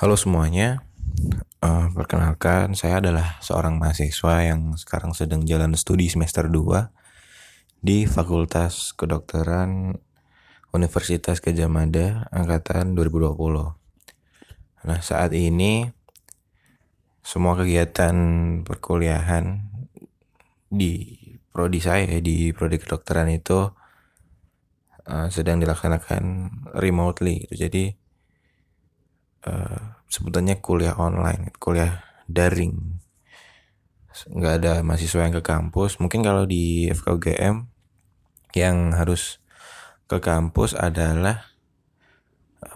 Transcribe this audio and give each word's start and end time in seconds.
Halo 0.00 0.16
semuanya, 0.16 0.80
uh, 1.60 1.92
perkenalkan 1.92 2.72
saya 2.72 3.04
adalah 3.04 3.36
seorang 3.44 3.76
mahasiswa 3.76 4.48
yang 4.48 4.72
sekarang 4.80 5.12
sedang 5.12 5.44
jalan 5.44 5.76
studi 5.76 6.08
semester 6.08 6.48
2 6.48 6.88
di 7.84 8.08
Fakultas 8.08 8.96
Kedokteran 8.96 10.00
Universitas 10.72 11.44
Gajah 11.44 11.68
Mada 11.68 12.24
angkatan 12.32 12.96
2020. 12.96 14.88
Nah, 14.88 15.00
saat 15.04 15.36
ini 15.36 15.92
semua 17.20 17.60
kegiatan 17.60 18.16
perkuliahan 18.64 19.68
di 20.72 21.12
prodi 21.52 21.84
saya 21.84 22.08
di 22.24 22.56
prodi 22.56 22.80
kedokteran 22.80 23.28
itu 23.28 23.68
uh, 25.12 25.28
sedang 25.28 25.60
dilaksanakan 25.60 26.48
remotely 26.72 27.44
gitu. 27.52 27.68
Jadi 27.68 28.00
uh, 29.46 29.99
sebutannya 30.10 30.58
kuliah 30.58 30.98
online, 30.98 31.54
kuliah 31.62 32.02
daring. 32.26 33.00
Nggak 34.26 34.54
ada 34.60 34.72
mahasiswa 34.82 35.24
yang 35.24 35.34
ke 35.38 35.42
kampus. 35.46 36.02
Mungkin 36.02 36.20
kalau 36.26 36.44
di 36.44 36.90
FKUGM 36.90 37.70
yang 38.58 38.92
harus 38.98 39.38
ke 40.10 40.18
kampus 40.18 40.74
adalah 40.74 41.50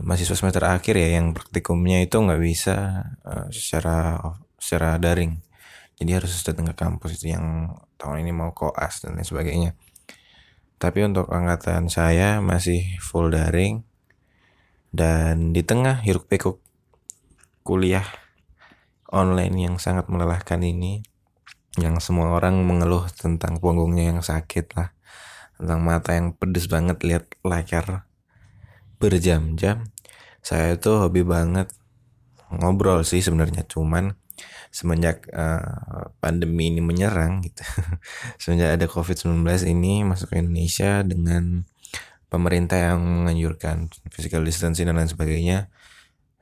mahasiswa 0.01 0.39
semester 0.39 0.65
akhir 0.65 0.97
ya 0.97 1.21
yang 1.21 1.37
praktikumnya 1.37 2.01
itu 2.01 2.17
nggak 2.17 2.41
bisa 2.41 3.05
uh, 3.21 3.47
secara 3.53 4.17
secara 4.57 4.97
daring 4.97 5.45
jadi 6.01 6.23
harus 6.23 6.41
datang 6.41 6.73
ke 6.73 6.75
kampus 6.75 7.21
itu 7.21 7.37
yang 7.37 7.77
tahun 8.01 8.25
ini 8.25 8.33
mau 8.33 8.57
koas 8.57 9.05
dan 9.05 9.21
lain 9.21 9.29
sebagainya 9.29 9.71
tapi 10.81 11.05
untuk 11.05 11.29
angkatan 11.29 11.93
saya 11.93 12.41
masih 12.41 12.97
full 13.05 13.29
daring 13.29 13.85
dan 14.95 15.53
di 15.53 15.61
tengah 15.61 16.01
hiruk 16.01 16.33
pikuk 16.33 16.64
kuliah 17.65 18.05
online 19.09 19.57
yang 19.57 19.77
sangat 19.81 20.07
melelahkan 20.13 20.61
ini 20.61 21.01
yang 21.81 21.99
semua 21.99 22.37
orang 22.37 22.63
mengeluh 22.63 23.09
tentang 23.11 23.59
punggungnya 23.59 24.15
yang 24.15 24.21
sakit 24.21 24.77
lah 24.79 24.95
tentang 25.57 25.81
mata 25.81 26.13
yang 26.13 26.37
pedes 26.37 26.69
banget 26.69 27.01
lihat 27.03 27.25
layar 27.41 28.07
berjam-jam. 29.01 29.89
Saya 30.45 30.77
itu 30.77 30.93
hobi 30.93 31.25
banget 31.25 31.73
ngobrol 32.53 33.03
sih 33.03 33.25
sebenarnya 33.25 33.65
cuman 33.67 34.15
semenjak 34.75 35.31
uh, 35.31 36.11
pandemi 36.19 36.71
ini 36.71 36.83
menyerang 36.83 37.47
gitu 37.47 37.63
semenjak 38.43 38.75
ada 38.75 38.87
covid-19 38.91 39.47
ini 39.71 40.03
masuk 40.03 40.35
ke 40.35 40.43
Indonesia 40.43 41.07
dengan 41.07 41.63
pemerintah 42.27 42.93
yang 42.93 43.01
menganjurkan 43.03 43.87
physical 44.11 44.43
distancing 44.43 44.91
dan 44.91 44.99
lain 44.99 45.07
sebagainya 45.07 45.71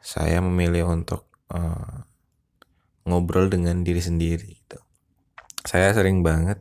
saya 0.03 0.43
memilih 0.43 0.91
untuk 0.91 1.31
uh, 1.55 2.03
ngobrol 3.07 3.47
dengan 3.47 3.87
diri 3.87 4.03
sendiri 4.03 4.59
gitu. 4.59 4.83
Saya 5.63 5.95
sering 5.95 6.27
banget 6.27 6.59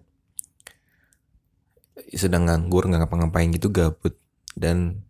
sedang 2.14 2.46
nganggur 2.46 2.86
nggak 2.86 3.08
ngapa-ngapain 3.08 3.50
gitu 3.50 3.74
gabut. 3.74 4.14
Dan 4.54 5.02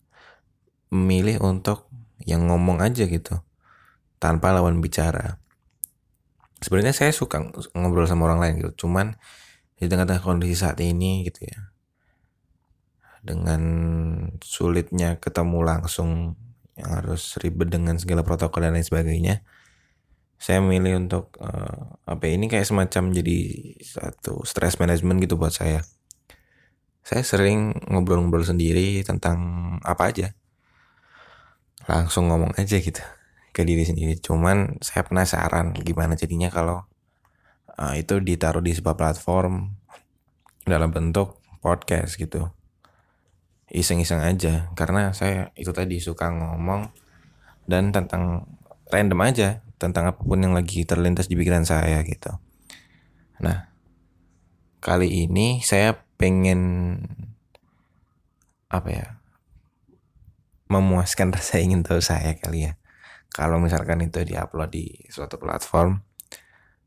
memilih 0.87 1.43
untuk 1.43 1.91
yang 2.23 2.47
ngomong 2.47 2.79
aja 2.79 3.03
gitu. 3.03 3.43
Tanpa 4.15 4.55
lawan 4.55 4.79
bicara. 4.79 5.37
Sebenarnya 6.63 6.95
saya 6.95 7.11
suka 7.11 7.41
ngobrol 7.75 8.07
sama 8.07 8.31
orang 8.31 8.39
lain 8.39 8.53
gitu. 8.63 8.87
Cuman 8.87 9.19
di 9.75 9.89
tengah-tengah 9.91 10.23
kondisi 10.23 10.55
saat 10.55 10.77
ini 10.79 11.25
gitu 11.27 11.43
ya 11.43 11.71
dengan 13.21 13.61
sulitnya 14.41 15.21
ketemu 15.21 15.61
langsung 15.61 16.33
yang 16.79 16.89
harus 17.01 17.35
ribet 17.41 17.67
dengan 17.67 17.99
segala 17.99 18.23
protokol 18.23 18.63
dan 18.63 18.75
lain 18.75 18.85
sebagainya 18.87 19.43
saya 20.41 20.57
memilih 20.57 21.05
untuk 21.05 21.37
uh, 21.37 22.01
apa 22.09 22.25
ya, 22.25 22.33
ini 22.33 22.49
kayak 22.49 22.65
semacam 22.65 23.13
jadi 23.13 23.37
satu 23.77 24.41
stress 24.41 24.81
management 24.81 25.21
gitu 25.21 25.37
buat 25.37 25.53
saya. 25.53 25.85
Saya 27.05 27.21
sering 27.21 27.77
ngobrol-ngobrol 27.85 28.41
sendiri 28.41 29.05
tentang 29.05 29.37
apa 29.85 30.09
aja. 30.09 30.33
Langsung 31.85 32.33
ngomong 32.33 32.57
aja 32.57 32.81
gitu 32.81 33.05
ke 33.53 33.61
diri 33.61 33.85
sendiri. 33.85 34.17
Cuman 34.17 34.81
saya 34.81 35.05
penasaran 35.05 35.77
gimana 35.77 36.17
jadinya 36.17 36.49
kalau 36.49 36.89
uh, 37.77 37.93
itu 37.93 38.17
ditaruh 38.17 38.65
di 38.65 38.73
sebuah 38.73 38.97
platform 38.97 39.77
dalam 40.65 40.89
bentuk 40.89 41.37
podcast 41.61 42.17
gitu 42.17 42.49
iseng-iseng 43.71 44.19
aja 44.19 44.69
karena 44.75 45.15
saya 45.15 45.55
itu 45.55 45.71
tadi 45.71 46.03
suka 46.03 46.27
ngomong 46.27 46.91
dan 47.65 47.95
tentang 47.95 48.45
random 48.91 49.19
aja 49.23 49.63
tentang 49.79 50.11
apa 50.11 50.21
pun 50.21 50.43
yang 50.43 50.53
lagi 50.53 50.83
terlintas 50.83 51.31
di 51.31 51.39
pikiran 51.39 51.63
saya 51.63 52.03
gitu 52.03 52.35
nah 53.39 53.71
kali 54.83 55.25
ini 55.25 55.63
saya 55.63 56.03
pengen 56.19 56.61
apa 58.71 58.89
ya 58.91 59.07
memuaskan 60.71 61.31
rasa 61.35 61.59
ingin 61.59 61.83
tahu 61.83 61.99
saya 61.99 62.39
kali 62.39 62.71
ya. 62.71 62.79
Kalau 63.31 63.59
misalkan 63.59 64.03
itu 64.03 64.23
diupload 64.23 64.71
di 64.71 64.91
suatu 65.07 65.39
platform, 65.39 66.03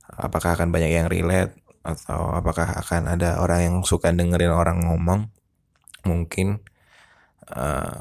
apakah 0.08 0.56
akan 0.56 0.68
banyak 0.72 0.92
yang 0.92 1.08
relate 1.08 1.56
atau 1.84 2.32
apakah 2.32 2.80
akan 2.80 3.16
ada 3.16 3.40
orang 3.40 3.60
yang 3.64 3.76
suka 3.84 4.12
dengerin 4.12 4.52
orang 4.52 4.84
ngomong? 4.84 5.32
Mungkin 6.04 6.60
uh, 7.50 8.00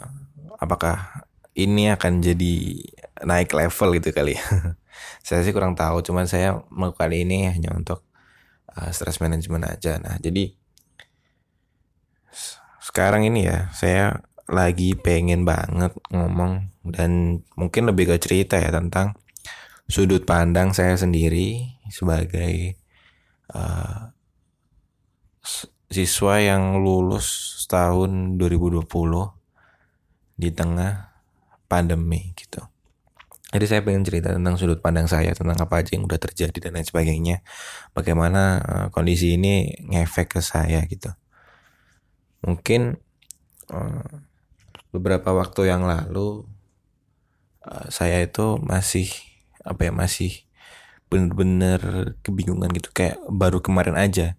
apakah 0.59 1.27
ini 1.53 1.93
akan 1.93 2.23
jadi 2.23 2.55
naik 3.23 3.53
level 3.53 3.99
gitu 3.99 4.09
kali 4.11 4.37
ya. 4.37 4.45
saya 5.27 5.41
sih 5.45 5.53
kurang 5.53 5.77
tahu, 5.77 6.01
cuman 6.01 6.25
saya 6.25 6.63
melakukan 6.69 7.11
ini 7.13 7.49
hanya 7.49 7.71
untuk 7.73 8.03
uh, 8.73 8.89
stress 8.89 9.21
management 9.21 9.69
aja. 9.69 9.99
Nah, 10.01 10.17
jadi 10.19 10.53
sekarang 12.83 13.25
ini 13.25 13.47
ya 13.47 13.71
saya 13.71 14.21
lagi 14.49 14.93
pengen 14.93 15.47
banget 15.47 15.95
ngomong 16.11 16.67
dan 16.83 17.41
mungkin 17.55 17.87
lebih 17.87 18.11
ke 18.11 18.15
cerita 18.19 18.59
ya 18.59 18.75
tentang 18.75 19.15
sudut 19.87 20.27
pandang 20.27 20.75
saya 20.75 20.99
sendiri 20.99 21.79
sebagai 21.87 22.75
uh, 23.55 24.11
siswa 25.93 26.41
yang 26.41 26.81
lulus 26.81 27.53
tahun 27.69 28.41
2020 28.41 28.83
di 30.35 30.49
tengah 30.49 31.13
pandemi 31.69 32.33
gitu. 32.35 32.59
Jadi 33.53 33.65
saya 33.69 33.85
pengen 33.85 34.01
cerita 34.01 34.33
tentang 34.33 34.57
sudut 34.57 34.81
pandang 34.81 35.05
saya 35.05 35.29
tentang 35.37 35.53
apa 35.61 35.85
aja 35.85 35.93
yang 35.93 36.09
udah 36.09 36.17
terjadi 36.17 36.57
dan 36.57 36.73
lain 36.73 36.89
sebagainya. 36.89 37.45
Bagaimana 37.93 38.41
uh, 38.65 38.87
kondisi 38.89 39.37
ini 39.37 39.69
ngefek 39.93 40.37
ke 40.37 40.41
saya 40.41 40.81
gitu. 40.89 41.13
Mungkin 42.41 42.97
uh, 43.69 44.09
beberapa 44.89 45.37
waktu 45.37 45.69
yang 45.69 45.85
lalu 45.85 46.49
uh, 47.61 47.85
saya 47.93 48.25
itu 48.25 48.57
masih 48.57 49.13
apa 49.61 49.85
ya 49.85 49.93
masih 49.93 50.49
bener-bener 51.13 52.17
kebingungan 52.25 52.73
gitu 52.73 52.89
kayak 52.89 53.21
baru 53.29 53.61
kemarin 53.61 53.93
aja 53.93 54.33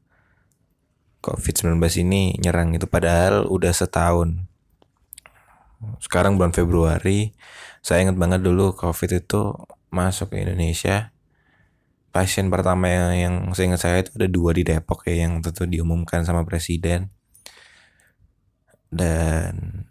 COVID-19 1.24 1.80
ini 2.04 2.36
nyerang 2.36 2.76
itu 2.76 2.84
padahal 2.84 3.48
udah 3.48 3.72
setahun. 3.72 4.44
Sekarang 6.04 6.36
bulan 6.36 6.52
Februari. 6.52 7.32
Saya 7.80 8.04
ingat 8.04 8.20
banget 8.20 8.44
dulu 8.44 8.76
COVID 8.76 9.24
itu 9.24 9.56
masuk 9.88 10.36
ke 10.36 10.44
Indonesia. 10.44 11.16
Pasien 12.12 12.52
pertama 12.52 12.92
yang, 12.92 13.10
yang 13.16 13.34
saya 13.56 13.64
ingat 13.72 13.80
saya 13.80 13.96
itu 14.04 14.12
ada 14.20 14.28
dua 14.28 14.52
di 14.52 14.62
Depok 14.68 15.08
ya 15.08 15.24
yang 15.24 15.40
tentu 15.40 15.64
diumumkan 15.64 16.28
sama 16.28 16.44
presiden. 16.44 17.08
Dan 18.92 19.88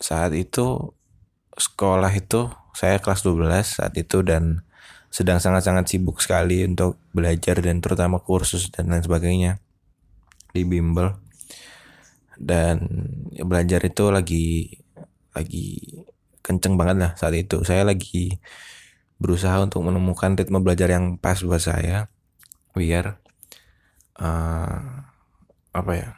saat 0.00 0.32
itu 0.32 0.96
sekolah 1.54 2.10
itu 2.16 2.48
saya 2.72 2.96
kelas 2.96 3.20
12 3.22 3.44
saat 3.60 3.92
itu 4.00 4.24
dan 4.24 4.64
sedang 5.12 5.36
sangat-sangat 5.36 5.84
sibuk 5.84 6.24
sekali 6.24 6.64
untuk 6.64 6.96
belajar 7.12 7.60
dan 7.60 7.84
terutama 7.84 8.22
kursus 8.22 8.72
dan 8.72 8.88
lain 8.88 9.04
sebagainya 9.04 9.60
di 10.54 10.62
bimbel. 10.66 11.16
Dan 12.40 12.88
belajar 13.44 13.84
itu 13.84 14.08
lagi 14.08 14.46
lagi 15.36 15.66
kenceng 16.40 16.74
banget 16.80 16.96
lah 16.98 17.12
saat 17.18 17.36
itu. 17.36 17.62
Saya 17.62 17.84
lagi 17.84 18.40
berusaha 19.20 19.60
untuk 19.60 19.84
menemukan 19.84 20.32
ritme 20.32 20.58
belajar 20.64 20.88
yang 20.88 21.20
pas 21.20 21.36
buat 21.44 21.60
saya 21.60 22.08
biar 22.72 23.20
uh, 24.16 25.04
apa 25.70 25.92
ya 25.92 26.10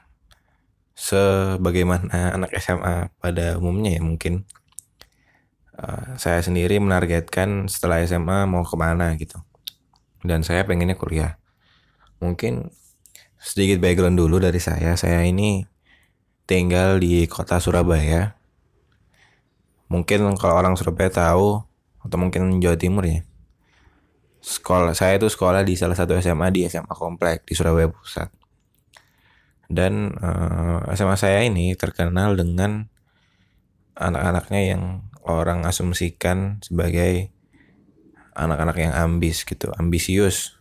sebagaimana 0.95 2.39
anak 2.39 2.55
SMA 2.63 3.11
pada 3.19 3.59
umumnya 3.59 3.99
ya 3.99 4.03
mungkin 4.07 4.47
uh, 5.75 6.15
saya 6.15 6.39
sendiri 6.45 6.79
menargetkan 6.79 7.67
setelah 7.67 7.99
SMA 8.07 8.47
mau 8.47 8.63
ke 8.63 8.77
mana 8.79 9.19
gitu. 9.19 9.43
Dan 10.23 10.47
saya 10.47 10.63
pengennya 10.63 10.95
kuliah. 10.95 11.43
Mungkin 12.23 12.71
sedikit 13.43 13.83
background 13.83 14.15
dulu 14.15 14.39
dari 14.39 14.63
saya. 14.63 14.95
Saya 14.95 15.27
ini 15.27 15.67
tinggal 16.47 17.03
di 17.03 17.27
kota 17.27 17.59
Surabaya. 17.59 18.39
Mungkin 19.91 20.39
kalau 20.39 20.55
orang 20.55 20.79
Surabaya 20.79 21.11
tahu 21.11 21.59
atau 22.07 22.17
mungkin 22.17 22.63
Jawa 22.63 22.79
Timur 22.79 23.03
ya. 23.03 23.27
Sekolah 24.43 24.95
saya 24.95 25.19
itu 25.19 25.27
sekolah 25.27 25.67
di 25.67 25.75
salah 25.75 25.99
satu 25.99 26.15
SMA 26.23 26.55
di 26.55 26.67
SMA 26.71 26.95
Komplek 26.95 27.43
di 27.43 27.59
Surabaya 27.59 27.91
Pusat. 27.91 28.31
Dan 29.67 30.15
uh, 30.23 30.87
eh, 30.87 30.95
SMA 30.95 31.19
saya 31.19 31.43
ini 31.43 31.75
terkenal 31.75 32.39
dengan 32.39 32.87
anak-anaknya 33.99 34.61
yang 34.75 34.83
orang 35.23 35.67
asumsikan 35.67 36.63
sebagai 36.63 37.31
anak-anak 38.35 38.77
yang 38.79 38.93
ambis 38.95 39.43
gitu 39.43 39.71
ambisius. 39.79 40.59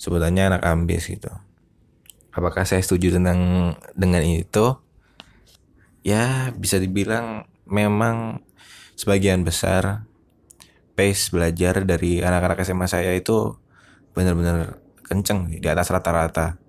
Sebutannya 0.00 0.56
anak 0.56 0.62
ambis 0.64 1.12
gitu 1.12 1.30
apakah 2.30 2.62
saya 2.66 2.82
setuju 2.82 3.18
tentang 3.18 3.72
dengan 3.94 4.22
itu 4.22 4.78
ya 6.06 6.54
bisa 6.56 6.80
dibilang 6.80 7.46
memang 7.68 8.40
sebagian 8.96 9.44
besar 9.44 10.06
pace 10.94 11.32
belajar 11.32 11.84
dari 11.84 12.20
anak-anak 12.20 12.60
SMA 12.64 12.86
saya 12.86 13.12
itu 13.16 13.56
benar-benar 14.12 14.80
kenceng 15.06 15.50
di 15.50 15.68
atas 15.68 15.90
rata-rata 15.90 16.60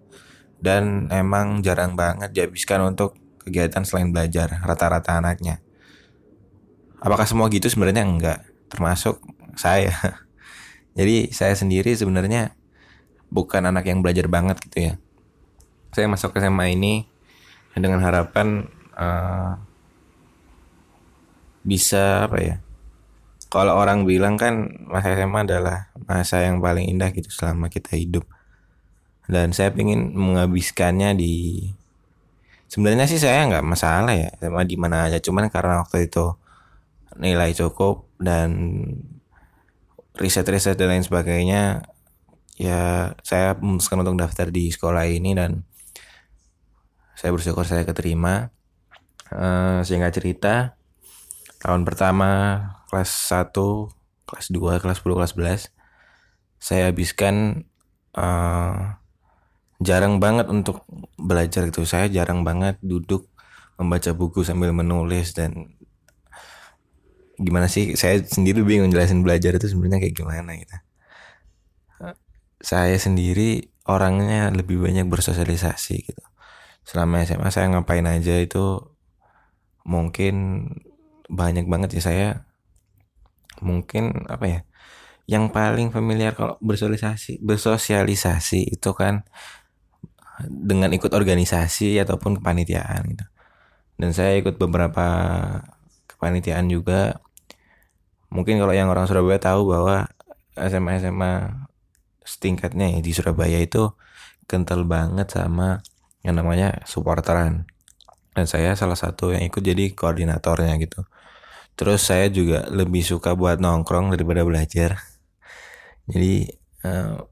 dan 0.62 1.10
emang 1.10 1.66
jarang 1.66 1.98
banget 1.98 2.30
dihabiskan 2.32 2.94
untuk 2.94 3.18
kegiatan 3.42 3.82
selain 3.82 4.14
belajar 4.14 4.62
rata-rata 4.62 5.18
anaknya. 5.18 5.60
Apakah 7.02 7.26
semua 7.26 7.50
gitu 7.50 7.66
sebenarnya 7.66 8.06
enggak, 8.06 8.40
termasuk 8.70 9.18
saya. 9.58 9.94
Jadi 10.98 11.34
saya 11.34 11.58
sendiri 11.58 11.98
sebenarnya 11.98 12.54
bukan 13.34 13.66
anak 13.66 13.90
yang 13.90 14.06
belajar 14.06 14.30
banget 14.30 14.62
gitu 14.70 14.78
ya. 14.86 14.94
Saya 15.92 16.08
masuk 16.08 16.36
ke 16.36 16.40
SMA 16.40 16.76
ini 16.76 17.04
dengan 17.76 18.00
harapan 18.00 18.68
uh, 18.96 19.60
bisa 21.62 22.28
apa 22.28 22.38
ya? 22.40 22.56
Kalau 23.52 23.76
orang 23.76 24.08
bilang 24.08 24.40
kan 24.40 24.72
masa 24.88 25.12
SMA 25.20 25.44
adalah 25.44 25.92
masa 26.08 26.40
yang 26.48 26.64
paling 26.64 26.88
indah 26.88 27.12
gitu 27.12 27.28
selama 27.28 27.68
kita 27.68 28.00
hidup. 28.00 28.24
Dan 29.28 29.52
saya 29.52 29.76
ingin 29.76 30.16
menghabiskannya 30.16 31.16
di 31.20 31.68
sebenarnya 32.72 33.12
sih 33.12 33.20
saya 33.20 33.48
nggak 33.52 33.68
masalah 33.68 34.16
ya 34.16 34.32
SMA 34.40 34.64
di 34.64 34.80
mana 34.80 35.12
aja. 35.12 35.20
Cuman 35.20 35.52
karena 35.52 35.84
waktu 35.84 36.08
itu 36.08 36.32
nilai 37.20 37.52
cukup 37.52 38.08
dan 38.24 38.56
riset-riset 40.16 40.80
dan 40.80 40.96
lain 40.96 41.04
sebagainya 41.04 41.84
ya 42.56 43.12
saya 43.26 43.58
memutuskan 43.60 44.04
untuk 44.04 44.22
daftar 44.22 44.48
di 44.48 44.72
sekolah 44.72 45.08
ini 45.08 45.36
dan 45.36 45.68
saya 47.22 47.38
bersyukur 47.38 47.70
saya 47.70 47.86
keterima. 47.86 48.50
Uh, 49.30 49.80
sehingga 49.86 50.10
cerita 50.12 50.76
tahun 51.62 51.88
pertama 51.88 52.60
kelas 52.92 53.32
1 53.32 53.56
kelas 54.28 54.48
2 54.52 54.82
kelas 54.84 54.98
10 55.00 55.16
kelas 55.16 55.32
11 55.72 55.72
saya 56.60 56.92
habiskan 56.92 57.64
uh, 58.18 59.00
jarang 59.80 60.20
banget 60.20 60.52
untuk 60.52 60.84
belajar 61.16 61.70
gitu. 61.70 61.86
Saya 61.88 62.12
jarang 62.12 62.42
banget 62.44 62.76
duduk 62.84 63.30
membaca 63.80 64.12
buku 64.12 64.44
sambil 64.44 64.76
menulis 64.76 65.32
dan 65.32 65.78
gimana 67.40 67.72
sih 67.72 67.96
saya 67.96 68.20
sendiri 68.20 68.66
bingung 68.68 68.92
jelasin 68.92 69.24
belajar 69.24 69.56
itu 69.56 69.70
sebenarnya 69.70 70.10
kayak 70.10 70.16
gimana 70.18 70.52
gitu. 70.58 70.76
Saya 72.62 72.98
sendiri 73.00 73.72
orangnya 73.88 74.52
lebih 74.52 74.78
banyak 74.82 75.08
bersosialisasi 75.08 75.96
gitu 76.04 76.26
selama 76.86 77.24
SMA 77.24 77.50
saya 77.54 77.70
ngapain 77.72 78.06
aja 78.06 78.36
itu 78.42 78.82
mungkin 79.86 80.68
banyak 81.32 81.66
banget 81.70 81.98
ya 81.98 82.02
saya. 82.04 82.30
Mungkin 83.62 84.26
apa 84.28 84.46
ya 84.50 84.60
yang 85.30 85.54
paling 85.54 85.94
familiar 85.94 86.34
kalau 86.36 86.58
bersosialisasi 86.60 87.40
bersosialisasi 87.40 88.74
itu 88.76 88.92
kan 88.98 89.24
dengan 90.50 90.90
ikut 90.92 91.14
organisasi 91.14 92.02
ataupun 92.02 92.42
kepanitiaan 92.42 93.06
gitu. 93.14 93.26
Dan 94.02 94.12
saya 94.18 94.36
ikut 94.42 94.58
beberapa 94.58 95.08
kepanitiaan 96.10 96.66
juga. 96.68 97.22
Mungkin 98.34 98.58
kalau 98.58 98.74
yang 98.74 98.90
orang 98.90 99.06
Surabaya 99.06 99.38
tahu 99.38 99.70
bahwa 99.70 100.10
SMA 100.58 101.04
SMA 101.04 101.34
setingkatnya 102.26 102.98
ya 102.98 103.00
di 103.04 103.12
Surabaya 103.14 103.60
itu 103.60 103.94
kental 104.50 104.88
banget 104.88 105.30
sama 105.30 105.84
yang 106.22 106.38
namanya 106.38 106.82
supporteran 106.86 107.66
dan 108.32 108.46
saya 108.48 108.78
salah 108.78 108.96
satu 108.96 109.36
yang 109.36 109.44
ikut 109.44 109.60
jadi 109.60 109.92
koordinatornya 109.92 110.78
gitu 110.80 111.04
Terus 111.82 112.06
saya 112.06 112.28
juga 112.30 112.68
lebih 112.70 113.02
suka 113.02 113.34
buat 113.34 113.58
nongkrong 113.58 114.14
daripada 114.14 114.46
belajar. 114.46 115.02
Jadi 116.06 116.46
uh, 116.86 117.26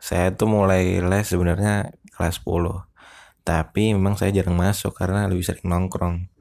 saya 0.00 0.32
tuh 0.34 0.48
mulai 0.48 1.04
les 1.04 1.26
sebenarnya 1.26 1.92
kelas 2.16 2.40
10. 2.40 3.44
Tapi 3.44 3.92
memang 3.92 4.14
saya 4.14 4.30
jarang 4.30 4.56
masuk 4.56 4.94
karena 4.94 5.26
lebih 5.26 5.44
sering 5.44 5.68
nongkrong. 5.68 6.32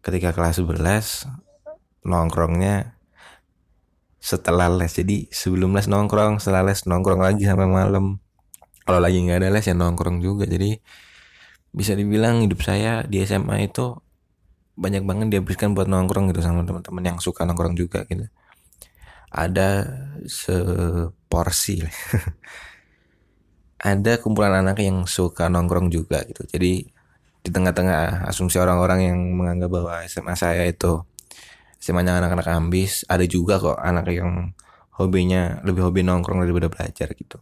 Ketika 0.00 0.32
kelas 0.32 0.62
11 0.62 1.28
nongkrongnya 2.06 2.96
setelah 4.16 4.70
les. 4.70 4.96
Jadi 4.96 5.28
sebelum 5.28 5.74
les 5.76 5.84
nongkrong, 5.90 6.40
setelah 6.40 6.64
les 6.64 6.86
nongkrong 6.86 7.20
lagi 7.20 7.44
sampai 7.44 7.68
malam. 7.68 8.22
Kalau 8.88 9.04
lagi 9.04 9.20
nggak 9.20 9.44
ada 9.44 9.52
les 9.52 9.68
ya 9.68 9.76
nongkrong 9.76 10.24
juga. 10.24 10.48
Jadi 10.48 10.80
bisa 11.76 11.92
dibilang 11.92 12.40
hidup 12.40 12.64
saya 12.64 13.04
di 13.04 13.20
SMA 13.20 13.68
itu 13.68 13.92
banyak 14.80 15.04
banget 15.04 15.28
dihabiskan 15.28 15.76
buat 15.76 15.92
nongkrong 15.92 16.32
gitu 16.32 16.40
sama 16.40 16.64
teman-teman 16.64 17.04
yang 17.04 17.18
suka 17.20 17.44
nongkrong 17.44 17.76
juga 17.76 18.08
gitu. 18.08 18.24
Ada 19.28 19.84
seporsi 20.24 21.84
ada 23.92 24.12
kumpulan 24.24 24.64
anak 24.64 24.80
yang 24.80 25.04
suka 25.04 25.52
nongkrong 25.52 25.92
juga 25.92 26.24
gitu. 26.24 26.48
Jadi 26.48 26.88
di 27.44 27.50
tengah-tengah 27.52 28.24
asumsi 28.24 28.56
orang-orang 28.56 29.04
yang 29.04 29.20
menganggap 29.36 29.68
bahwa 29.68 30.00
SMA 30.08 30.32
saya 30.32 30.64
itu 30.64 31.04
SMA-nya 31.76 32.24
anak-anak 32.24 32.48
ambis 32.56 33.04
ada 33.04 33.28
juga 33.28 33.60
kok 33.60 33.76
anak 33.76 34.08
yang 34.16 34.56
hobinya 34.96 35.60
lebih 35.60 35.84
hobi 35.84 36.08
nongkrong 36.08 36.40
daripada 36.40 36.72
belajar 36.72 37.12
gitu 37.12 37.36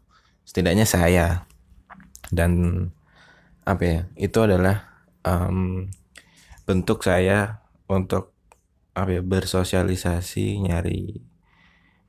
setidaknya 0.46 0.86
saya. 0.86 1.44
Dan 2.30 2.82
apa 3.66 3.82
ya 3.82 4.00
itu 4.14 4.38
adalah 4.38 5.02
um, 5.26 5.90
bentuk 6.64 7.02
saya 7.02 7.66
untuk 7.90 8.30
apa 8.94 9.20
ya 9.20 9.22
bersosialisasi 9.22 10.62
nyari 10.62 11.20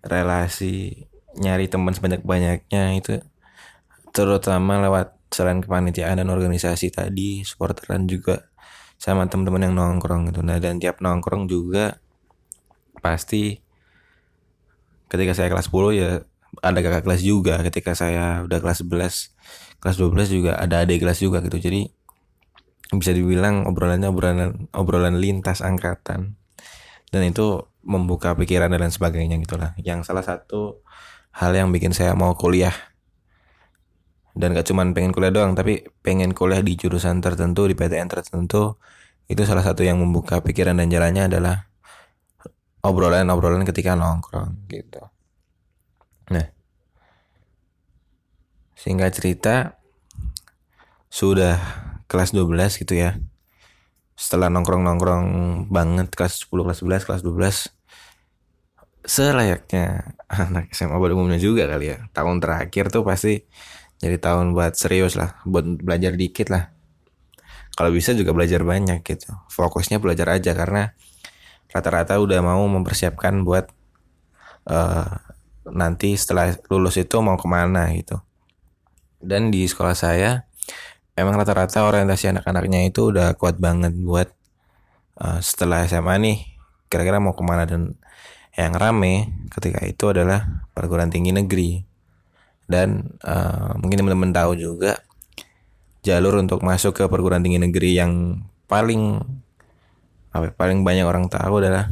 relasi 0.06 1.06
nyari 1.38 1.67
teman 1.67 1.91
sebanyak 1.91 2.24
banyaknya 2.24 2.84
itu 2.96 3.20
terutama 4.15 4.79
lewat 4.82 5.17
selain 5.29 5.60
kepanitiaan 5.60 6.24
dan 6.24 6.32
organisasi 6.32 6.89
tadi 6.89 7.44
supporteran 7.44 8.08
juga 8.08 8.48
sama 8.98 9.29
teman-teman 9.29 9.70
yang 9.70 9.75
nongkrong 9.77 10.34
gitu. 10.34 10.41
Nah 10.41 10.58
dan 10.58 10.82
tiap 10.82 11.03
nongkrong 11.03 11.46
juga 11.46 12.01
pasti 12.98 13.62
ketika 15.12 15.38
saya 15.38 15.53
kelas 15.53 15.70
10 15.70 16.01
ya 16.01 16.12
ada 16.63 16.80
kakak 16.82 17.04
kelas 17.06 17.22
juga 17.22 17.60
ketika 17.62 17.94
saya 17.94 18.44
udah 18.48 18.60
kelas 18.60 18.82
11 18.86 19.84
kelas 19.84 19.96
12 20.00 20.36
juga 20.36 20.51
ada 20.58 20.82
adik 20.84 21.06
kelas 21.06 21.20
juga 21.22 21.44
gitu. 21.46 21.58
Jadi 21.62 21.88
bisa 22.98 23.12
dibilang 23.12 23.68
obrolannya 23.68 24.08
obrolan 24.10 24.39
obrolan 24.74 25.20
lintas 25.20 25.62
angkatan. 25.62 26.39
Dan 27.08 27.22
itu 27.24 27.63
membuka 27.88 28.36
pikiran 28.36 28.68
dan 28.68 28.92
sebagainya 28.92 29.39
gitulah 29.39 29.72
yang 29.80 30.04
salah 30.04 30.24
satu 30.24 30.84
hal 31.32 31.56
yang 31.56 31.72
bikin 31.72 31.96
saya 31.96 32.18
mau 32.18 32.36
kuliah. 32.36 32.74
Dan 34.38 34.54
gak 34.54 34.70
cuman 34.70 34.94
pengen 34.94 35.16
kuliah 35.18 35.34
doang 35.34 35.58
tapi 35.58 35.88
pengen 36.06 36.38
kuliah 36.38 36.62
di 36.62 36.77
jurusan 36.77 37.25
tertentu 37.25 37.66
di 37.66 37.74
PTN 37.74 38.06
tertentu 38.06 38.77
itu 39.27 39.42
salah 39.44 39.66
satu 39.66 39.82
yang 39.82 39.98
membuka 39.98 40.39
pikiran 40.46 40.77
dan 40.77 40.88
jalannya 40.94 41.25
adalah 41.25 41.68
obrolan-obrolan 42.86 43.66
ketika 43.66 43.98
nongkrong 43.98 44.70
gitu 44.70 45.04
nah. 46.31 46.48
Sehingga 48.77 49.10
cerita 49.10 49.77
sudah 51.10 51.57
kelas 52.07 52.31
12 52.31 52.81
gitu 52.84 52.93
ya. 52.93 53.17
Setelah 54.17 54.50
nongkrong-nongkrong 54.50 55.27
banget 55.69 56.10
kelas 56.13 56.48
10 56.48 56.65
kelas 56.65 56.79
11 56.81 57.07
kelas 57.07 57.22
12 57.22 57.77
selayaknya 59.07 60.15
anak 60.27 60.67
SMA 60.75 61.00
pada 61.00 61.13
umumnya 61.15 61.39
juga 61.39 61.63
kali 61.65 61.96
ya. 61.96 61.98
Tahun 62.12 62.43
terakhir 62.43 62.91
tuh 62.91 63.07
pasti 63.07 63.48
jadi 63.98 64.19
tahun 64.19 64.53
buat 64.53 64.75
serius 64.75 65.15
lah 65.15 65.39
buat 65.48 65.63
belajar 65.79 66.13
dikit 66.13 66.51
lah. 66.51 66.75
Kalau 67.77 67.93
bisa 67.93 68.12
juga 68.17 68.36
belajar 68.36 68.67
banyak 68.67 69.05
gitu. 69.05 69.31
Fokusnya 69.53 70.03
belajar 70.03 70.27
aja 70.34 70.51
karena 70.51 70.91
rata-rata 71.72 72.19
udah 72.19 72.39
mau 72.43 72.65
mempersiapkan 72.67 73.46
buat 73.46 73.69
uh, 74.67 75.26
nanti 75.72 76.16
setelah 76.16 76.56
lulus 76.72 77.00
itu 77.00 77.20
mau 77.20 77.36
ke 77.36 77.48
mana 77.48 77.92
gitu. 77.96 78.20
Dan 79.18 79.50
di 79.50 79.66
sekolah 79.66 79.98
saya 79.98 80.46
emang 81.18 81.36
rata-rata 81.36 81.90
orientasi 81.90 82.38
anak-anaknya 82.38 82.86
itu 82.86 83.10
udah 83.10 83.34
kuat 83.34 83.58
banget 83.58 83.98
buat 83.98 84.30
uh, 85.18 85.42
setelah 85.42 85.84
SMA 85.90 86.16
nih 86.22 86.38
kira-kira 86.88 87.18
mau 87.18 87.34
ke 87.34 87.44
mana. 87.44 87.66
Dan 87.66 87.98
yang 88.58 88.74
rame 88.74 89.30
ketika 89.54 89.86
itu 89.86 90.14
adalah 90.14 90.68
perguruan 90.74 91.10
tinggi 91.10 91.34
negeri. 91.34 91.82
Dan 92.68 93.18
uh, 93.24 93.80
mungkin 93.80 94.04
teman-teman 94.04 94.36
tahu 94.36 94.60
juga 94.60 95.00
jalur 96.04 96.40
untuk 96.40 96.64
masuk 96.64 96.96
ke 96.96 97.04
perguruan 97.08 97.44
tinggi 97.44 97.60
negeri 97.60 97.96
yang 97.96 98.44
paling 98.68 99.24
apa 100.32 100.52
ya, 100.52 100.54
paling 100.54 100.84
banyak 100.84 101.08
orang 101.08 101.32
tahu 101.32 101.64
adalah 101.64 101.90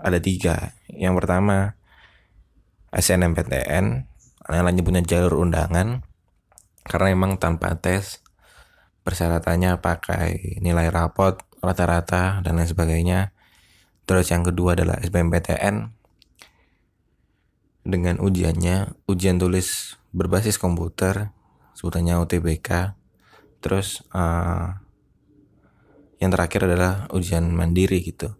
ada 0.00 0.18
tiga. 0.18 0.74
Yang 0.90 1.14
pertama 1.22 1.76
SNMPTN 2.94 3.86
yang 4.48 4.64
nyebutnya 4.70 5.02
jalur 5.02 5.42
undangan. 5.42 6.06
Karena 6.84 7.08
emang 7.10 7.40
tanpa 7.40 7.74
tes 7.80 8.22
persyaratannya 9.04 9.82
pakai 9.82 10.60
nilai 10.62 10.88
rapot 10.88 11.40
rata-rata 11.60 12.40
dan 12.40 12.56
lain 12.56 12.68
sebagainya. 12.68 13.34
Terus 14.04 14.28
yang 14.30 14.44
kedua 14.44 14.76
adalah 14.76 15.00
SBMPTN 15.00 15.92
dengan 17.84 18.16
ujiannya 18.16 19.04
ujian 19.04 19.36
tulis 19.36 20.00
berbasis 20.16 20.56
komputer 20.56 21.34
sebutannya 21.76 22.16
UTBK 22.16 22.96
terus 23.60 24.00
uh, 24.16 24.80
yang 26.16 26.32
terakhir 26.32 26.64
adalah 26.64 27.12
ujian 27.12 27.52
mandiri 27.52 28.00
gitu 28.00 28.32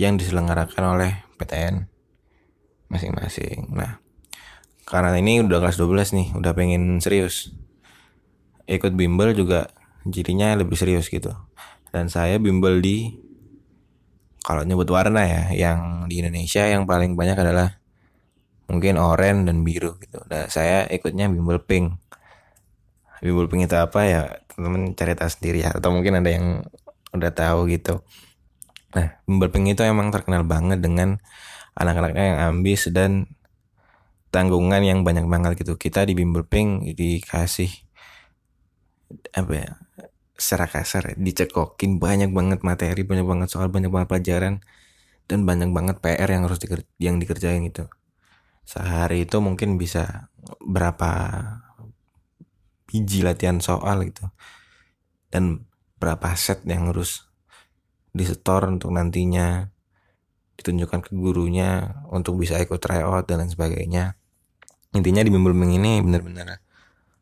yang 0.00 0.16
diselenggarakan 0.16 0.96
oleh 0.96 1.12
PTN 1.36 1.95
masing-masing 2.92 3.70
nah 3.72 3.98
karena 4.86 5.18
ini 5.18 5.42
udah 5.42 5.58
kelas 5.58 5.78
12 5.78 6.16
nih 6.16 6.28
udah 6.38 6.52
pengen 6.54 7.02
serius 7.02 7.50
ikut 8.66 8.94
bimbel 8.94 9.34
juga 9.34 9.70
jadinya 10.06 10.54
lebih 10.54 10.78
serius 10.78 11.10
gitu 11.10 11.34
dan 11.90 12.06
saya 12.10 12.38
bimbel 12.38 12.78
di 12.78 13.26
kalau 14.46 14.62
nyebut 14.62 14.86
warna 14.94 15.26
ya 15.26 15.42
yang 15.50 16.06
di 16.06 16.22
Indonesia 16.22 16.62
yang 16.70 16.86
paling 16.86 17.18
banyak 17.18 17.34
adalah 17.34 17.82
mungkin 18.70 18.94
oranye 18.98 19.46
dan 19.46 19.66
biru 19.66 19.98
gitu. 19.98 20.22
Nah, 20.26 20.46
saya 20.46 20.86
ikutnya 20.86 21.26
bimbel 21.26 21.58
pink. 21.62 21.98
Bimbel 23.22 23.50
pink 23.50 23.66
itu 23.66 23.74
apa 23.74 24.00
ya? 24.06 24.22
Teman 24.54 24.94
cari 24.94 25.18
tahu 25.18 25.30
sendiri 25.30 25.66
ya 25.66 25.74
atau 25.74 25.90
mungkin 25.90 26.22
ada 26.22 26.30
yang 26.30 26.62
udah 27.10 27.30
tahu 27.34 27.66
gitu. 27.74 28.06
Nah, 28.94 29.18
bimbel 29.26 29.50
pink 29.50 29.74
itu 29.74 29.82
emang 29.82 30.14
terkenal 30.14 30.46
banget 30.46 30.78
dengan 30.78 31.18
anak-anaknya 31.76 32.24
yang 32.24 32.40
ambis 32.56 32.88
dan 32.90 33.30
tanggungan 34.34 34.82
yang 34.82 35.04
banyak 35.04 35.28
banget 35.28 35.60
gitu. 35.60 35.76
Kita 35.76 36.02
di 36.08 36.16
bimbel 36.16 36.48
pink 36.48 36.96
dikasih 36.96 37.70
apa 39.36 39.54
ya? 39.54 39.70
secara 40.36 40.68
kasar 40.68 41.16
dicekokin 41.16 41.96
banyak 41.96 42.28
banget 42.28 42.60
materi, 42.60 43.00
banyak 43.08 43.24
banget 43.24 43.48
soal, 43.48 43.72
banyak 43.72 43.88
banget 43.88 44.08
pelajaran 44.12 44.60
dan 45.26 45.48
banyak 45.48 45.72
banget 45.74 45.96
PR 46.04 46.28
yang 46.28 46.46
harus 46.46 46.60
diker 46.62 46.86
yang 47.02 47.18
dikerjain 47.18 47.64
gitu 47.66 47.90
sehari 48.66 49.26
itu 49.26 49.38
mungkin 49.38 49.78
bisa 49.78 50.30
berapa 50.58 51.10
biji 52.90 53.22
latihan 53.22 53.62
soal 53.62 54.02
gitu 54.06 54.26
dan 55.30 55.66
berapa 56.02 56.34
set 56.34 56.66
yang 56.66 56.90
harus 56.90 57.30
disetor 58.10 58.66
untuk 58.66 58.90
nantinya 58.90 59.70
ditunjukkan 60.66 61.06
ke 61.06 61.14
gurunya 61.14 62.02
untuk 62.10 62.42
bisa 62.42 62.58
ikut 62.58 62.82
tryout 62.82 63.30
dan 63.30 63.46
lain 63.46 63.54
sebagainya. 63.54 64.18
Intinya 64.98 65.22
di 65.22 65.30
bimbel 65.30 65.54
ini 65.54 66.02
benar-benar 66.02 66.58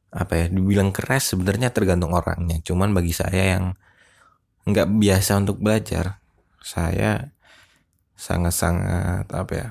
apa 0.08 0.32
ya 0.32 0.46
dibilang 0.48 0.96
keras 0.96 1.36
sebenarnya 1.36 1.68
tergantung 1.68 2.16
orangnya. 2.16 2.64
Cuman 2.64 2.96
bagi 2.96 3.12
saya 3.12 3.60
yang 3.60 3.76
nggak 4.64 4.88
biasa 4.96 5.44
untuk 5.44 5.60
belajar 5.60 6.24
saya 6.64 7.36
sangat-sangat 8.16 9.28
apa 9.28 9.52
ya 9.52 9.68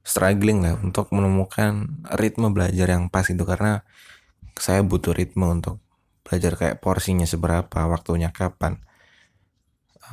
struggling 0.00 0.64
lah 0.64 0.80
untuk 0.80 1.12
menemukan 1.12 2.00
ritme 2.16 2.48
belajar 2.48 2.88
yang 2.88 3.12
pas 3.12 3.28
itu. 3.28 3.44
Karena 3.44 3.84
saya 4.56 4.80
butuh 4.80 5.12
ritme 5.12 5.44
untuk 5.44 5.84
belajar 6.24 6.56
kayak 6.56 6.80
porsinya 6.80 7.28
seberapa 7.28 7.84
waktunya 7.90 8.32
kapan 8.32 8.80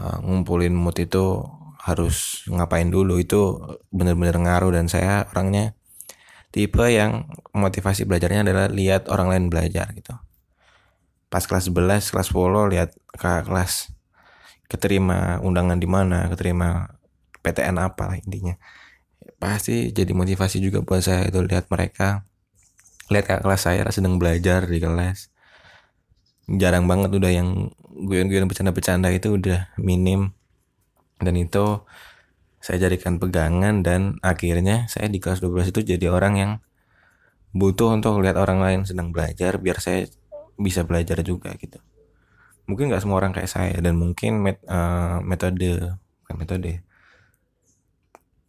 uh, 0.02 0.20
ngumpulin 0.20 0.74
mood 0.76 0.98
itu 0.98 1.46
harus 1.88 2.44
ngapain 2.52 2.92
dulu. 2.92 3.16
Itu 3.18 3.64
bener-bener 3.90 4.36
ngaruh 4.36 4.76
dan 4.76 4.92
saya 4.92 5.24
orangnya 5.32 5.74
tipe 6.52 6.84
yang 6.92 7.32
motivasi 7.56 8.04
belajarnya 8.04 8.44
adalah 8.44 8.68
lihat 8.68 9.08
orang 9.08 9.28
lain 9.32 9.46
belajar 9.48 9.88
gitu. 9.96 10.16
Pas 11.32 11.44
kelas 11.44 11.72
11 11.72 12.12
kelas 12.12 12.28
10 12.32 12.74
lihat 12.76 12.90
kakak 13.16 13.48
kelas 13.48 13.92
keterima 14.68 15.40
undangan 15.44 15.80
di 15.80 15.88
mana 15.88 16.28
keterima 16.28 17.00
PTN 17.44 17.80
apa 17.80 18.12
lah 18.12 18.18
intinya. 18.20 18.56
Pasti 19.40 19.92
jadi 19.96 20.12
motivasi 20.12 20.60
juga 20.60 20.84
buat 20.84 21.04
saya 21.04 21.28
itu 21.28 21.40
lihat 21.40 21.72
mereka 21.72 22.28
lihat 23.08 23.24
kakak 23.28 23.44
kelas 23.48 23.62
saya 23.64 23.84
sedang 23.92 24.20
belajar 24.20 24.68
di 24.68 24.80
kelas. 24.84 25.32
Jarang 26.48 26.88
banget 26.88 27.12
udah 27.12 27.32
yang 27.32 27.76
guyon-guyon 27.92 28.48
bercanda-bercanda 28.48 29.12
itu 29.12 29.36
udah 29.36 29.68
minim 29.76 30.32
dan 31.18 31.34
itu 31.38 31.82
saya 32.62 32.90
jadikan 32.90 33.18
pegangan 33.22 33.86
dan 33.86 34.22
akhirnya 34.26 34.90
saya 34.92 35.08
di 35.08 35.22
kelas 35.22 35.40
12 35.40 35.72
itu 35.72 35.82
jadi 35.96 36.12
orang 36.12 36.34
yang 36.36 36.52
butuh 37.56 37.96
untuk 37.96 38.20
lihat 38.22 38.38
orang 38.38 38.60
lain 38.60 38.82
sedang 38.84 39.10
belajar 39.16 39.58
biar 39.58 39.80
saya 39.80 40.06
bisa 40.58 40.84
belajar 40.84 41.22
juga 41.24 41.54
gitu. 41.56 41.80
Mungkin 42.68 42.92
nggak 42.92 43.02
semua 43.06 43.24
orang 43.24 43.32
kayak 43.32 43.48
saya 43.48 43.78
dan 43.80 43.96
mungkin 43.96 44.44
met, 44.44 44.60
uh, 44.68 45.24
metode 45.24 45.96
bukan 46.26 46.36
metode 46.36 46.74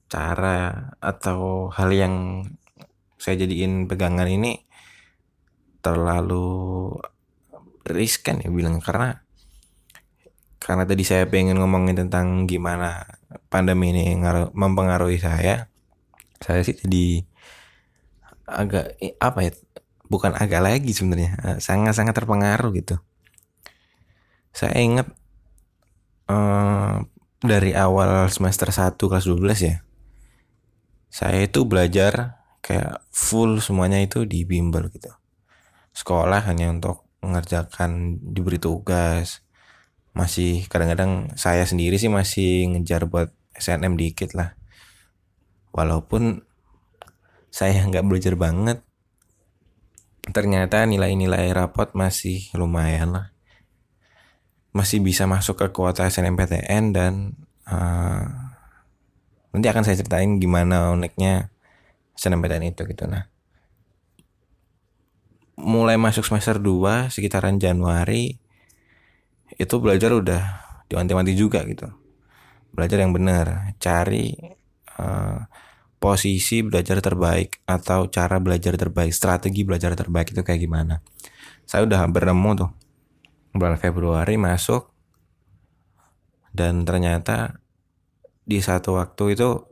cara 0.09 0.91
atau 0.99 1.69
hal 1.71 1.93
yang 1.93 2.15
saya 3.21 3.45
jadiin 3.45 3.87
pegangan 3.87 4.27
ini 4.27 4.65
terlalu 5.85 6.97
riskan 7.87 8.41
ya 8.43 8.51
bilang 8.51 8.81
karena 8.83 9.28
karena 10.59 10.85
tadi 10.85 11.03
saya 11.07 11.25
pengen 11.31 11.59
ngomongin 11.63 11.95
tentang 11.95 12.47
gimana 12.51 13.07
pandemi 13.49 13.95
ini 13.95 14.19
ngaruh, 14.19 14.53
mempengaruhi 14.53 15.19
saya. 15.23 15.71
Saya 16.39 16.63
sih 16.63 16.79
jadi 16.79 17.27
agak 18.49 18.97
apa 19.19 19.39
ya 19.45 19.53
bukan 20.09 20.33
agak 20.39 20.63
lagi 20.65 20.91
sebenarnya 20.95 21.59
sangat-sangat 21.59 22.15
terpengaruh 22.15 22.71
gitu. 22.75 22.97
Saya 24.55 24.79
ingat 24.83 25.09
uh, 26.31 27.03
dari 27.39 27.75
awal 27.75 28.27
semester 28.33 28.71
1 28.71 28.99
kelas 28.99 29.27
12 29.27 29.69
ya 29.69 29.77
saya 31.09 31.49
itu 31.49 31.65
belajar 31.65 32.45
kayak 32.61 33.01
full 33.09 33.65
semuanya 33.65 33.99
itu 34.01 34.29
di 34.29 34.45
bimbel 34.45 34.93
gitu. 34.93 35.09
Sekolah 35.97 36.45
hanya 36.45 36.69
untuk 36.71 37.09
mengerjakan 37.25 38.21
diberi 38.23 38.61
tugas 38.61 39.43
masih 40.19 40.67
kadang-kadang 40.67 41.31
saya 41.39 41.63
sendiri 41.63 41.95
sih 41.95 42.11
masih 42.11 42.75
ngejar 42.75 43.07
buat 43.07 43.31
SNM 43.55 43.95
dikit 43.95 44.35
lah. 44.35 44.59
Walaupun 45.71 46.43
saya 47.55 47.79
nggak 47.89 48.03
belajar 48.03 48.35
banget 48.35 48.83
ternyata 50.29 50.85
nilai-nilai 50.85 51.55
rapot 51.55 51.95
masih 51.95 52.51
lumayan 52.59 53.15
lah. 53.15 53.27
Masih 54.75 54.99
bisa 54.99 55.25
masuk 55.31 55.63
ke 55.63 55.67
kuota 55.71 56.05
SNMPTN 56.11 56.93
dan 56.93 57.39
uh, 57.71 58.27
nanti 59.55 59.67
akan 59.71 59.87
saya 59.87 60.03
ceritain 60.03 60.43
gimana 60.43 60.91
uniknya 60.93 61.55
SNMPTN 62.19 62.75
itu 62.75 62.83
gitu. 62.91 63.07
Nah 63.07 63.31
mulai 65.59 65.99
masuk 65.99 66.23
semester 66.27 66.59
2 66.59 67.11
sekitaran 67.11 67.59
Januari 67.59 68.39
itu 69.59 69.75
belajar 69.83 70.15
udah 70.15 70.43
diwanti-wanti 70.87 71.35
juga 71.35 71.67
gitu. 71.67 71.91
Belajar 72.71 73.03
yang 73.03 73.11
benar. 73.11 73.75
Cari 73.83 74.33
uh, 74.97 75.43
posisi 75.99 76.63
belajar 76.63 77.03
terbaik 77.03 77.67
atau 77.67 78.07
cara 78.07 78.39
belajar 78.39 78.79
terbaik 78.79 79.11
strategi 79.11 79.67
belajar 79.67 79.99
terbaik 79.99 80.31
itu 80.31 80.47
kayak 80.47 80.63
gimana. 80.63 81.03
Saya 81.67 81.85
udah 81.85 82.07
hampir 82.07 82.23
nemu 82.23 82.51
tuh. 82.55 82.71
Bulan 83.53 83.75
Februari 83.77 84.39
masuk 84.39 84.95
dan 86.55 86.87
ternyata 86.87 87.59
di 88.49 88.63
satu 88.63 88.97
waktu 88.97 89.37
itu 89.37 89.67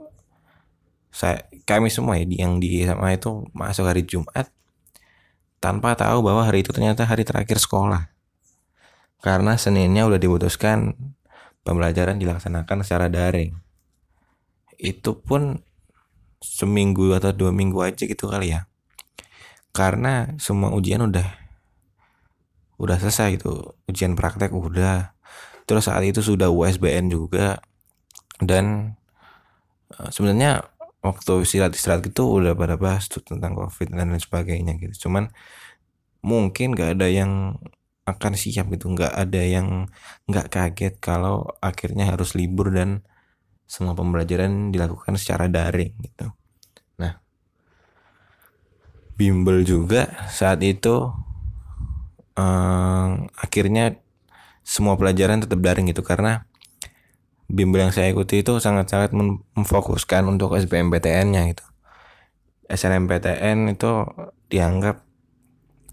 saya 1.09 1.49
kami 1.65 1.89
semua 1.89 2.21
ya 2.21 2.29
yang 2.29 2.61
di 2.61 2.85
SMA 2.85 3.17
itu 3.17 3.49
masuk 3.57 3.89
hari 3.89 4.05
Jumat 4.05 4.53
tanpa 5.57 5.97
tahu 5.97 6.21
bahwa 6.21 6.45
hari 6.45 6.61
itu 6.61 6.71
ternyata 6.77 7.09
hari 7.09 7.25
terakhir 7.25 7.57
sekolah. 7.57 8.16
Karena 9.21 9.59
Seninnya 9.59 10.07
udah 10.07 10.21
diputuskan 10.21 10.95
pembelajaran 11.67 12.21
dilaksanakan 12.21 12.87
secara 12.87 13.11
daring. 13.11 13.57
Itu 14.77 15.19
pun 15.19 15.65
seminggu 16.41 17.17
atau 17.17 17.33
dua 17.33 17.51
minggu 17.51 17.81
aja 17.83 18.05
gitu 18.07 18.29
kali 18.29 18.55
ya. 18.55 18.69
Karena 19.73 20.37
semua 20.39 20.73
ujian 20.73 21.03
udah 21.05 21.27
udah 22.77 22.97
selesai 23.01 23.41
gitu. 23.41 23.75
Ujian 23.89 24.15
praktek 24.15 24.53
udah. 24.53 25.17
Terus 25.67 25.91
saat 25.91 26.05
itu 26.07 26.23
sudah 26.23 26.47
USBN 26.53 27.11
juga 27.11 27.59
dan 28.39 28.95
uh, 29.97 30.11
sebenarnya 30.13 30.69
waktu 31.01 31.47
istirahat-istirahat 31.47 32.03
gitu 32.11 32.27
udah 32.43 32.53
pada 32.59 32.75
bahas 32.75 33.07
tuh 33.07 33.23
tentang 33.23 33.55
covid 33.55 33.95
dan 33.95 34.11
lain 34.11 34.21
sebagainya 34.21 34.75
gitu 34.83 35.07
cuman 35.07 35.31
mungkin 36.21 36.75
gak 36.75 36.99
ada 36.99 37.07
yang 37.07 37.63
akan 38.07 38.33
siap 38.39 38.71
gitu. 38.71 38.89
Nggak 38.89 39.13
ada 39.13 39.43
yang 39.43 39.91
nggak 40.31 40.47
kaget 40.49 40.95
kalau 41.03 41.51
akhirnya 41.59 42.09
harus 42.15 42.39
libur 42.39 42.71
dan 42.71 43.03
semua 43.67 43.99
pembelajaran 43.99 44.71
dilakukan 44.71 45.19
secara 45.19 45.51
daring 45.51 45.93
gitu. 46.01 46.31
Nah 47.03 47.19
bimbel 49.19 49.67
juga 49.67 50.15
saat 50.31 50.63
itu 50.63 51.11
eh, 52.39 53.09
akhirnya 53.37 53.99
semua 54.67 54.95
pelajaran 54.99 55.43
tetap 55.43 55.59
daring 55.63 55.91
gitu. 55.91 56.07
Karena 56.07 56.47
bimbel 57.47 57.87
yang 57.87 57.95
saya 57.95 58.11
ikuti 58.11 58.43
itu 58.43 58.59
sangat-sangat 58.59 59.15
memfokuskan 59.55 60.27
untuk 60.27 60.59
SBMPTN-nya 60.59 61.43
gitu. 61.55 61.67
SNMPTN 62.67 63.79
itu 63.79 64.03
dianggap 64.51 65.06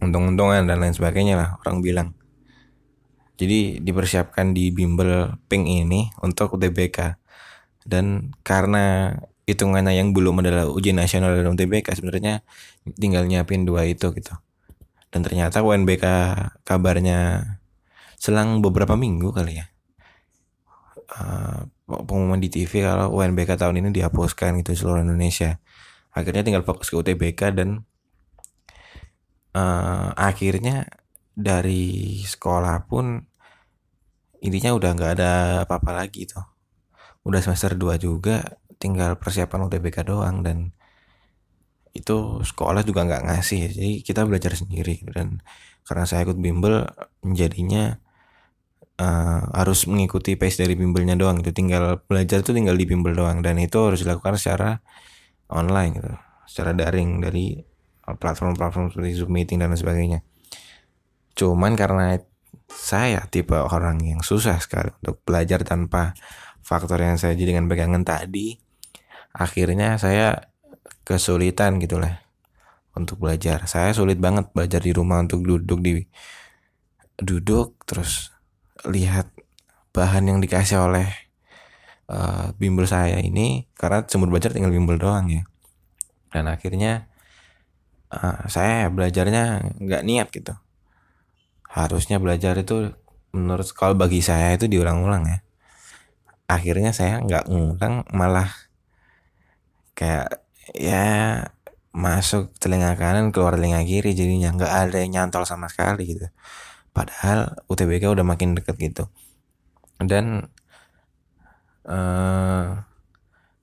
untung-untungan 0.09 0.67
dan 0.67 0.77
lain 0.79 0.95
sebagainya 0.95 1.35
lah 1.37 1.49
orang 1.63 1.79
bilang. 1.79 2.09
Jadi 3.39 3.81
dipersiapkan 3.81 4.53
di 4.53 4.69
bimbel 4.69 5.39
pink 5.49 5.65
ini 5.65 6.11
untuk 6.21 6.55
UTBK. 6.55 7.17
Dan 7.83 8.31
karena 8.45 9.15
hitungannya 9.43 9.99
yang 9.99 10.15
belum 10.15 10.39
adalah 10.39 10.69
ujian 10.71 10.95
nasional 10.95 11.35
dan 11.35 11.51
UTBK 11.51 11.99
sebenarnya 11.99 12.45
tinggal 12.95 13.27
nyiapin 13.27 13.67
dua 13.67 13.83
itu 13.89 14.13
gitu. 14.15 14.33
Dan 15.11 15.25
ternyata 15.25 15.61
UNBK 15.61 16.05
kabarnya 16.63 17.43
selang 18.15 18.63
beberapa 18.63 18.95
minggu 18.95 19.35
kali 19.35 19.59
ya 19.59 19.73
uh, 21.19 21.67
pengumuman 21.85 22.39
di 22.41 22.49
TV 22.49 22.81
kalau 22.81 23.13
UNBK 23.13 23.59
tahun 23.59 23.83
ini 23.83 23.89
dihapuskan 23.93 24.57
gitu 24.63 24.73
seluruh 24.73 25.05
Indonesia. 25.05 25.61
Akhirnya 26.13 26.45
tinggal 26.45 26.65
fokus 26.65 26.89
ke 26.89 26.95
UTBK 26.97 27.57
dan 27.57 27.85
uh, 29.55 30.09
akhirnya 30.17 30.89
dari 31.33 32.21
sekolah 32.21 32.85
pun 32.85 33.21
intinya 34.43 34.75
udah 34.75 34.89
nggak 34.93 35.11
ada 35.17 35.31
apa-apa 35.65 35.91
lagi 36.03 36.27
tuh. 36.29 36.43
Udah 37.23 37.39
semester 37.39 37.73
2 37.77 37.95
juga 37.97 38.43
tinggal 38.81 39.15
persiapan 39.15 39.71
UTBK 39.71 40.03
doang 40.03 40.43
dan 40.43 40.75
itu 41.93 42.41
sekolah 42.41 42.81
juga 42.81 43.05
nggak 43.05 43.23
ngasih 43.29 43.61
jadi 43.69 43.91
kita 44.01 44.25
belajar 44.25 44.57
sendiri 44.57 45.05
dan 45.13 45.45
karena 45.85 46.09
saya 46.09 46.25
ikut 46.25 46.41
bimbel 46.41 46.89
menjadinya 47.21 48.01
uh, 48.97 49.41
harus 49.53 49.85
mengikuti 49.85 50.33
pace 50.33 50.65
dari 50.65 50.73
bimbelnya 50.73 51.13
doang 51.13 51.45
gitu 51.45 51.53
tinggal 51.53 52.01
belajar 52.09 52.41
tuh 52.41 52.57
tinggal 52.57 52.73
di 52.73 52.89
bimbel 52.89 53.13
doang 53.13 53.45
dan 53.45 53.61
itu 53.61 53.77
harus 53.77 54.01
dilakukan 54.01 54.41
secara 54.41 54.81
online 55.53 55.91
gitu 56.01 56.13
secara 56.49 56.71
daring 56.73 57.21
dari 57.21 57.61
platform-platform 58.03 58.91
seperti 58.91 59.11
Zoom 59.15 59.31
meeting 59.31 59.63
dan 59.63 59.71
sebagainya. 59.73 60.23
Cuman 61.33 61.79
karena 61.79 62.19
saya 62.69 63.25
tipe 63.29 63.55
orang 63.55 64.01
yang 64.03 64.21
susah 64.21 64.59
sekali 64.59 64.91
untuk 65.01 65.21
belajar 65.23 65.63
tanpa 65.63 66.13
faktor 66.63 66.99
yang 66.99 67.19
saya 67.19 67.35
jadi 67.35 67.55
dengan 67.55 67.67
pegangan 67.67 68.01
tadi 68.01 68.55
akhirnya 69.33 69.97
saya 69.97 70.53
kesulitan 71.03 71.81
gitu 71.81 71.99
lah 71.99 72.23
untuk 72.93 73.19
belajar. 73.19 73.65
Saya 73.65 73.91
sulit 73.91 74.21
banget 74.21 74.53
belajar 74.53 74.79
di 74.79 74.93
rumah 74.93 75.19
untuk 75.19 75.41
duduk 75.41 75.81
di 75.81 76.05
duduk 77.17 77.81
terus 77.89 78.33
lihat 78.85 79.29
bahan 79.93 80.29
yang 80.29 80.39
dikasih 80.41 80.81
oleh 80.81 81.09
uh, 82.09 82.53
bimbel 82.57 82.85
saya 82.85 83.21
ini 83.21 83.69
karena 83.77 84.05
sumber 84.05 84.29
belajar 84.29 84.53
tinggal 84.53 84.73
bimbel 84.73 84.97
doang 85.01 85.29
ya. 85.29 85.43
Dan 86.29 86.49
akhirnya 86.49 87.12
uh, 88.13 88.45
saya 88.45 88.87
belajarnya 88.93 89.75
nggak 89.81 90.03
niat 90.05 90.27
gitu. 90.29 90.53
Harusnya 91.65 92.21
belajar 92.21 92.53
itu 92.61 92.93
menurut 93.33 93.65
kalau 93.73 93.97
bagi 93.97 94.21
saya 94.21 94.53
itu 94.53 94.69
diulang-ulang 94.69 95.25
ya. 95.25 95.39
Akhirnya 96.45 96.93
saya 96.93 97.17
nggak 97.25 97.49
ngulang 97.49 98.05
malah 98.13 98.53
kayak 99.97 100.45
ya 100.77 101.05
masuk 101.93 102.49
telinga 102.57 102.97
kanan 102.97 103.29
keluar 103.29 103.53
telinga 103.57 103.85
kiri 103.85 104.17
jadinya 104.17 104.49
nggak 104.53 104.73
ada 104.89 104.97
yang 105.01 105.11
nyantol 105.13 105.45
sama 105.49 105.69
sekali 105.69 106.17
gitu. 106.17 106.29
Padahal 106.93 107.57
UTBK 107.69 108.05
udah 108.13 108.25
makin 108.25 108.53
deket 108.53 108.77
gitu. 108.77 109.03
Dan 109.97 110.45
uh, 111.89 112.85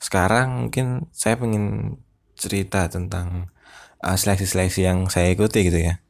sekarang 0.01 0.67
mungkin 0.67 1.07
saya 1.15 1.39
pengen 1.39 1.99
cerita 2.35 2.89
tentang 2.89 3.53
uh, 4.05 4.17
seleksi-seleksi 4.17 4.87
yang 4.87 5.09
saya 5.09 5.33
ikuti 5.33 5.67
gitu 5.69 5.79
ya. 5.81 6.01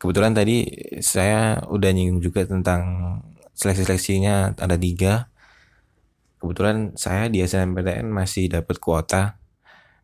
Kebetulan 0.00 0.32
tadi 0.32 0.64
saya 1.04 1.60
udah 1.68 1.90
nyinggung 1.92 2.24
juga 2.24 2.48
tentang 2.48 2.82
seleksi-seleksinya 3.52 4.56
ada 4.56 4.76
tiga. 4.80 5.28
Kebetulan 6.40 6.96
saya 6.96 7.28
di 7.28 7.44
SNMPTN 7.44 8.08
masih 8.08 8.48
dapat 8.48 8.80
kuota. 8.80 9.36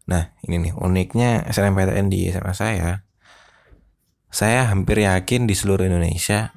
Nah 0.06 0.36
ini 0.44 0.68
nih 0.68 0.72
uniknya 0.76 1.48
SNMPTN 1.48 2.12
di 2.12 2.28
SMA 2.28 2.52
saya 2.52 3.06
saya 4.28 4.68
hampir 4.68 5.00
yakin 5.00 5.48
di 5.48 5.56
seluruh 5.56 5.88
Indonesia 5.88 6.52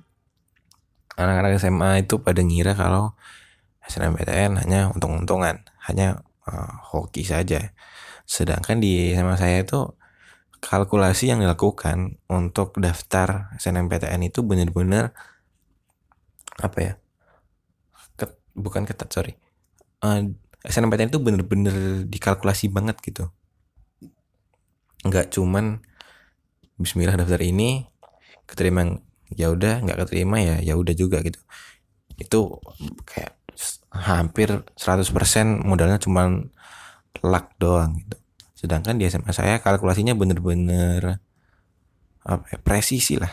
anak-anak 1.19 1.59
SMA 1.59 1.91
itu 2.07 2.23
pada 2.23 2.39
ngira 2.39 2.73
kalau 2.75 3.15
SNMPTN 3.83 4.63
hanya 4.63 4.93
untung-untungan, 4.95 5.67
hanya 5.89 6.23
uh, 6.47 6.79
hoki 6.95 7.27
saja. 7.27 7.75
Sedangkan 8.23 8.79
di 8.79 9.11
SMA 9.11 9.35
saya 9.35 9.65
itu 9.65 9.98
kalkulasi 10.59 11.31
yang 11.31 11.39
dilakukan 11.39 12.19
untuk 12.27 12.75
daftar 12.77 13.51
SNMPTN 13.59 14.27
itu 14.27 14.43
benar-benar 14.43 15.15
apa 16.59 16.77
ya? 16.79 16.93
Ket, 18.19 18.35
bukan 18.55 18.83
ketat, 18.83 19.09
sorry. 19.11 19.39
Uh, 20.03 20.35
SNMPTN 20.67 21.11
itu 21.11 21.19
benar-benar 21.23 21.75
dikalkulasi 22.07 22.67
banget 22.71 22.99
gitu. 23.03 23.31
Nggak 25.07 25.31
cuman 25.31 25.79
Bismillah 26.79 27.19
daftar 27.19 27.43
ini 27.43 27.83
keterima 28.47 28.87
ya 29.35 29.51
udah 29.51 29.83
nggak 29.83 29.99
keterima 30.07 30.41
ya 30.41 30.57
ya 30.63 30.73
udah 30.73 30.95
juga 30.97 31.21
gitu 31.21 31.37
itu 32.17 32.39
kayak 33.05 33.37
hampir 33.93 34.63
100% 34.73 35.11
modalnya 35.63 35.99
cuma 36.01 36.49
luck 37.21 37.45
doang 37.61 37.99
gitu 37.99 38.17
sedangkan 38.59 38.99
di 38.99 39.07
SMA 39.07 39.31
saya 39.31 39.63
kalkulasinya 39.63 40.11
bener-bener 40.19 41.23
apa 42.27 42.43
ya, 42.51 42.59
presisi 42.59 43.15
lah 43.15 43.31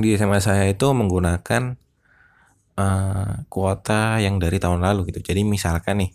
di 0.00 0.16
SMA 0.16 0.40
saya 0.40 0.72
itu 0.72 0.88
menggunakan 0.88 1.76
uh, 2.80 3.44
kuota 3.52 4.24
yang 4.24 4.40
dari 4.40 4.56
tahun 4.56 4.80
lalu 4.80 5.12
gitu 5.12 5.20
jadi 5.20 5.44
misalkan 5.44 6.00
nih 6.00 6.10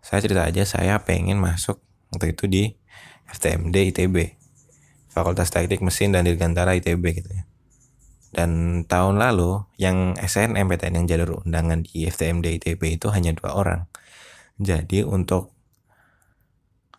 saya 0.00 0.24
cerita 0.24 0.48
aja 0.48 0.64
saya 0.64 1.04
pengen 1.04 1.36
masuk 1.36 1.78
waktu 2.10 2.32
itu 2.32 2.44
di 2.48 2.62
FTMD 3.28 3.92
ITB 3.92 4.42
Fakultas 5.12 5.52
Teknik 5.52 5.84
Mesin 5.84 6.16
dan 6.16 6.24
Dirgantara 6.24 6.72
ITB 6.72 7.04
gitu 7.12 7.28
ya. 7.28 7.44
Dan 8.32 8.82
tahun 8.88 9.20
lalu 9.20 9.68
yang 9.76 10.16
SNMPTN 10.16 11.04
yang 11.04 11.06
jalur 11.06 11.44
undangan 11.44 11.84
di 11.84 12.08
FTMD 12.08 12.64
ITB 12.64 12.96
itu 12.96 13.12
hanya 13.12 13.36
dua 13.36 13.52
orang. 13.52 13.80
Jadi 14.56 15.04
untuk 15.04 15.52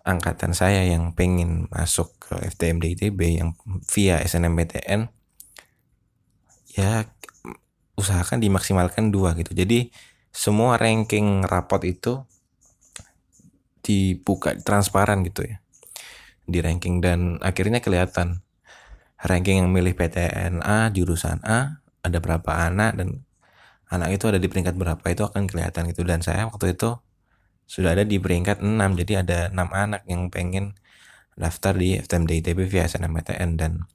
angkatan 0.04 0.52
saya 0.52 0.84
yang 0.84 1.16
pengen 1.16 1.72
masuk 1.72 2.12
ke 2.20 2.36
FTMD 2.54 3.00
ITB 3.00 3.40
yang 3.40 3.56
via 3.88 4.20
SNMPTN 4.20 5.08
ya 6.76 7.08
usahakan 7.96 8.44
dimaksimalkan 8.44 9.16
dua 9.16 9.32
gitu. 9.40 9.56
Jadi 9.56 9.90
semua 10.34 10.76
ranking 10.76 11.46
rapot 11.48 11.80
itu 11.88 12.26
dibuka 13.84 14.56
transparan 14.60 15.22
gitu 15.28 15.44
ya 15.46 15.64
di 16.44 16.60
ranking 16.60 17.00
dan 17.00 17.40
akhirnya 17.40 17.80
kelihatan 17.80 18.44
ranking 19.24 19.64
yang 19.64 19.70
milih 19.72 19.96
PTN 19.96 20.60
A 20.64 20.92
jurusan 20.92 21.40
A 21.44 21.84
ada 22.04 22.20
berapa 22.20 22.52
anak 22.68 23.00
dan 23.00 23.24
anak 23.88 24.20
itu 24.20 24.28
ada 24.28 24.40
di 24.40 24.48
peringkat 24.52 24.76
berapa 24.76 25.04
itu 25.08 25.24
akan 25.24 25.48
kelihatan 25.48 25.88
gitu 25.92 26.04
dan 26.04 26.20
saya 26.20 26.50
waktu 26.50 26.76
itu 26.76 27.00
sudah 27.66 27.96
ada 27.96 28.04
di 28.04 28.20
peringkat 28.20 28.62
6 28.62 29.00
jadi 29.04 29.26
ada 29.26 29.40
6 29.50 29.58
anak 29.72 30.02
yang 30.06 30.28
pengen 30.30 30.76
daftar 31.34 31.74
di 31.74 31.98
FTMD 31.98 32.46
ITB 32.46 32.70
via 32.70 32.86
SNMPTN 32.86 33.58
dan 33.58 33.90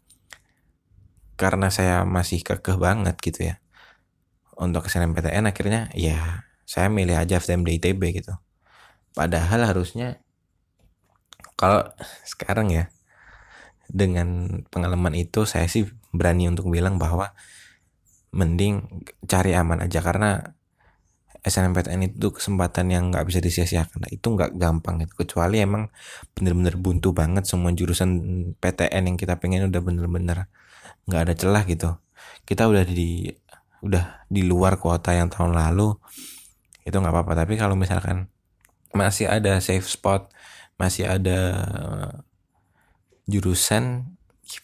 karena 1.39 1.71
saya 1.71 2.03
masih 2.03 2.43
kekeh 2.43 2.77
banget 2.77 3.15
gitu 3.23 3.55
ya 3.55 3.63
untuk 4.59 4.91
SNMPTN 4.91 5.47
akhirnya 5.47 5.87
ya 5.95 6.49
saya 6.69 6.93
milih 6.93 7.17
aja 7.17 7.41
FTMD 7.41 7.81
ITB 7.81 8.21
gitu. 8.21 8.37
Padahal 9.17 9.65
harusnya 9.65 10.21
kalau 11.57 11.87
sekarang 12.29 12.69
ya 12.69 12.85
dengan 13.89 14.61
pengalaman 14.69 15.17
itu 15.17 15.49
saya 15.49 15.65
sih 15.65 15.89
berani 16.13 16.45
untuk 16.51 16.69
bilang 16.69 17.01
bahwa 17.01 17.33
mending 18.37 18.85
cari 19.25 19.57
aman 19.57 19.81
aja 19.81 20.05
karena 20.05 20.58
SNMPTN 21.49 22.13
itu 22.13 22.29
kesempatan 22.31 22.93
yang 22.93 23.09
nggak 23.09 23.25
bisa 23.25 23.41
disia-siakan. 23.41 24.05
Nah, 24.05 24.11
itu 24.13 24.27
nggak 24.29 24.61
gampang 24.61 25.01
gitu. 25.03 25.25
Kecuali 25.25 25.65
emang 25.65 25.89
bener-bener 26.37 26.77
buntu 26.77 27.17
banget 27.17 27.49
semua 27.49 27.73
jurusan 27.73 28.21
PTN 28.61 29.13
yang 29.13 29.17
kita 29.17 29.41
pengen 29.41 29.73
udah 29.73 29.81
bener-bener 29.81 30.53
nggak 31.09 31.23
ada 31.25 31.35
celah 31.35 31.65
gitu. 31.65 31.97
Kita 32.45 32.69
udah 32.69 32.85
di 32.85 33.33
udah 33.81 34.27
di 34.29 34.43
luar 34.45 34.77
kuota 34.77 35.17
yang 35.17 35.33
tahun 35.33 35.57
lalu 35.57 35.97
itu 36.85 36.97
nggak 36.97 37.13
apa-apa. 37.13 37.33
Tapi 37.45 37.57
kalau 37.57 37.75
misalkan 37.75 38.29
masih 38.93 39.29
ada 39.29 39.61
safe 39.65 39.85
spot 39.89 40.33
masih 40.79 41.11
ada 41.11 41.39
jurusan 43.29 44.15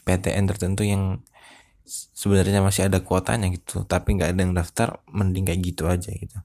PTN 0.07 0.49
tertentu 0.49 0.87
yang 0.87 1.21
sebenarnya 2.17 2.65
masih 2.65 2.89
ada 2.89 3.05
kuotanya 3.05 3.53
gitu 3.53 3.85
tapi 3.85 4.17
nggak 4.17 4.33
ada 4.33 4.41
yang 4.41 4.57
daftar 4.57 5.05
mending 5.13 5.45
kayak 5.45 5.61
gitu 5.61 5.85
aja 5.85 6.09
gitu 6.09 6.39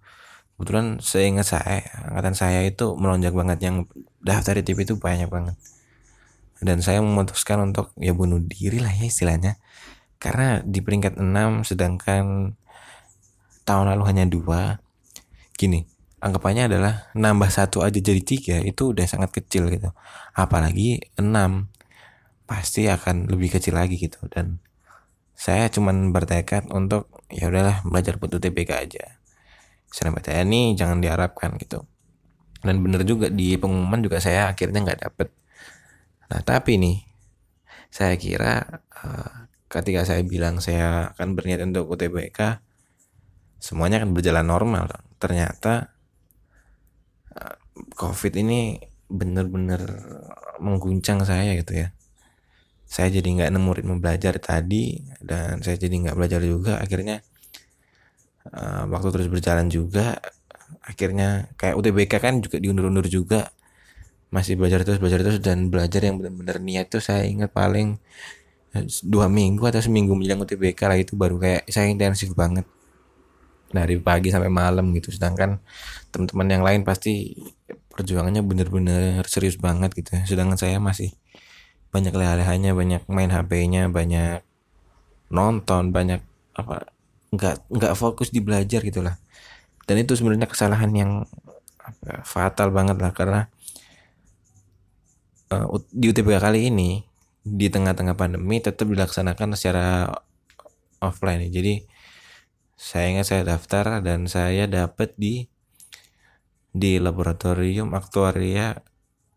kebetulan 0.59 0.99
saya 0.99 1.25
ingat 1.31 1.47
saya 1.47 1.79
angkatan 2.11 2.35
saya 2.35 2.67
itu 2.67 2.91
melonjak 2.99 3.31
banget 3.31 3.63
yang 3.63 3.87
daftar 4.19 4.59
di 4.59 4.67
TV 4.67 4.83
itu 4.83 4.99
banyak 4.99 5.31
banget. 5.31 5.55
Dan 6.59 6.83
saya 6.83 6.99
memutuskan 6.99 7.71
untuk 7.71 7.95
ya 7.95 8.11
bunuh 8.11 8.43
diri 8.43 8.83
lah 8.83 8.91
ya 8.91 9.07
istilahnya. 9.07 9.55
Karena 10.19 10.59
di 10.67 10.83
peringkat 10.83 11.15
6 11.15 11.63
sedangkan 11.63 12.51
tahun 13.63 13.85
lalu 13.95 14.03
hanya 14.03 14.27
dua 14.27 14.83
gini 15.55 15.87
anggapannya 16.19 16.67
adalah 16.67 17.07
nambah 17.15 17.47
satu 17.47 17.79
aja 17.79 17.95
jadi 17.95 18.19
tiga 18.19 18.59
itu 18.59 18.91
udah 18.91 19.07
sangat 19.07 19.31
kecil 19.31 19.71
gitu. 19.71 19.95
Apalagi 20.35 20.99
enam 21.15 21.71
pasti 22.43 22.91
akan 22.91 23.31
lebih 23.31 23.55
kecil 23.55 23.79
lagi 23.79 23.95
gitu. 23.95 24.19
Dan 24.27 24.59
saya 25.39 25.71
cuman 25.71 26.11
bertekad 26.11 26.67
untuk 26.75 27.07
ya 27.31 27.47
udahlah 27.47 27.79
belajar 27.87 28.19
buat 28.19 28.35
UTBK 28.35 28.71
aja 28.75 29.18
SNMPTN 29.89 30.47
ini 30.49 30.61
jangan 30.77 31.01
diharapkan 31.01 31.57
gitu. 31.57 31.85
Dan 32.59 32.83
bener 32.83 33.07
juga 33.07 33.31
di 33.31 33.55
pengumuman 33.55 34.03
juga 34.03 34.19
saya 34.21 34.51
akhirnya 34.51 34.83
nggak 34.85 35.01
dapet. 35.05 35.29
Nah 36.29 36.41
tapi 36.45 36.77
nih 36.77 36.97
saya 37.89 38.13
kira 38.21 38.83
uh, 39.01 39.49
ketika 39.65 40.05
saya 40.05 40.21
bilang 40.21 40.61
saya 40.61 41.13
akan 41.13 41.33
berniat 41.33 41.65
untuk 41.65 41.89
UTBK 41.89 42.61
semuanya 43.59 44.01
akan 44.01 44.13
berjalan 44.13 44.45
normal 44.45 44.87
ternyata 45.17 45.93
uh, 47.33 47.57
covid 47.97 48.33
ini 48.37 48.77
bener-bener 49.09 49.81
mengguncang 50.61 51.25
saya 51.25 51.57
gitu 51.57 51.81
ya. 51.81 51.89
Saya 52.89 53.13
jadi 53.13 53.25
nggak 53.25 53.51
nemu 53.53 53.69
ritme 53.73 53.95
belajar 54.01 54.37
tadi 54.37 55.01
dan 55.21 55.61
saya 55.65 55.77
jadi 55.77 55.93
nggak 55.93 56.17
belajar 56.17 56.41
juga. 56.45 56.77
Akhirnya 56.81 57.25
uh, 58.53 58.83
waktu 58.89 59.07
terus 59.13 59.27
berjalan 59.31 59.67
juga 59.69 60.17
akhirnya 60.85 61.49
kayak 61.57 61.75
UTBK 61.77 62.13
kan 62.21 62.33
juga 62.41 62.57
diundur-undur 62.61 63.05
juga 63.09 63.49
masih 64.29 64.57
belajar 64.57 64.85
terus 64.85 65.01
belajar 65.01 65.25
terus 65.25 65.41
dan 65.41 65.73
belajar 65.73 66.05
yang 66.05 66.21
benar-benar 66.21 66.61
niat 66.61 66.93
tuh 66.93 67.01
saya 67.01 67.25
ingat 67.25 67.49
paling 67.49 67.97
eh, 68.77 68.85
dua 69.01 69.25
minggu 69.25 69.65
atau 69.65 69.81
seminggu 69.81 70.13
menjelang 70.13 70.45
UTBK 70.45 70.79
lah 70.85 70.97
itu 71.01 71.17
baru 71.17 71.41
kayak 71.41 71.65
saya 71.69 71.89
intensif 71.89 72.33
banget 72.37 72.65
dari 73.69 73.97
pagi 74.01 74.33
sampai 74.33 74.49
malam 74.49 74.93
gitu 74.97 75.13
sedangkan 75.13 75.61
teman-teman 76.09 76.47
yang 76.49 76.63
lain 76.65 76.81
pasti 76.85 77.37
perjuangannya 77.93 78.41
bener-bener 78.41 79.21
serius 79.29 79.57
banget 79.61 79.93
gitu 79.97 80.09
ya. 80.17 80.21
sedangkan 80.25 80.57
saya 80.57 80.77
masih 80.81 81.13
banyak 81.89 82.13
leha-lehanya 82.13 82.77
banyak 82.77 83.01
main 83.09 83.33
HP-nya 83.33 83.89
banyak 83.89 84.45
nonton 85.33 85.89
banyak 85.89 86.21
apa 86.53 86.89
nggak 87.29 87.69
nggak 87.69 87.93
fokus 87.93 88.33
di 88.33 88.41
belajar 88.41 88.81
gitulah 88.81 89.15
dan 89.85 89.95
itu 90.01 90.17
sebenarnya 90.17 90.49
kesalahan 90.49 90.91
yang 90.93 91.11
fatal 92.25 92.69
banget 92.69 92.97
lah 93.01 93.11
karena 93.13 93.41
uh, 95.53 95.65
di 95.89 96.09
UTBK 96.13 96.37
kali 96.37 96.69
ini 96.69 97.01
di 97.41 97.67
tengah-tengah 97.71 98.13
pandemi 98.13 98.61
tetap 98.61 98.85
dilaksanakan 98.85 99.57
secara 99.57 100.13
offline. 101.01 101.49
Jadi 101.49 101.83
saya 102.79 103.11
ingat 103.11 103.27
saya 103.27 103.43
daftar 103.43 103.99
dan 103.99 104.29
saya 104.29 104.67
dapat 104.69 105.15
di 105.19 105.47
di 106.69 107.01
laboratorium 107.01 107.91
aktuaria 107.97 108.77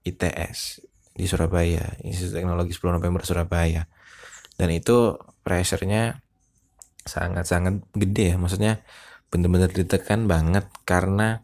ITS 0.05 0.85
di 1.16 1.24
Surabaya 1.24 1.96
Institut 2.05 2.37
Teknologi 2.37 2.76
10 2.76 2.98
November 3.00 3.22
Surabaya. 3.24 3.88
Dan 4.55 4.68
itu 4.70 5.16
pressure-nya 5.42 6.21
sangat-sangat 7.06 7.82
gede 7.94 8.34
ya. 8.34 8.36
Maksudnya 8.38 8.82
benar-benar 9.32 9.72
ditekan 9.72 10.28
banget 10.28 10.68
karena 10.84 11.40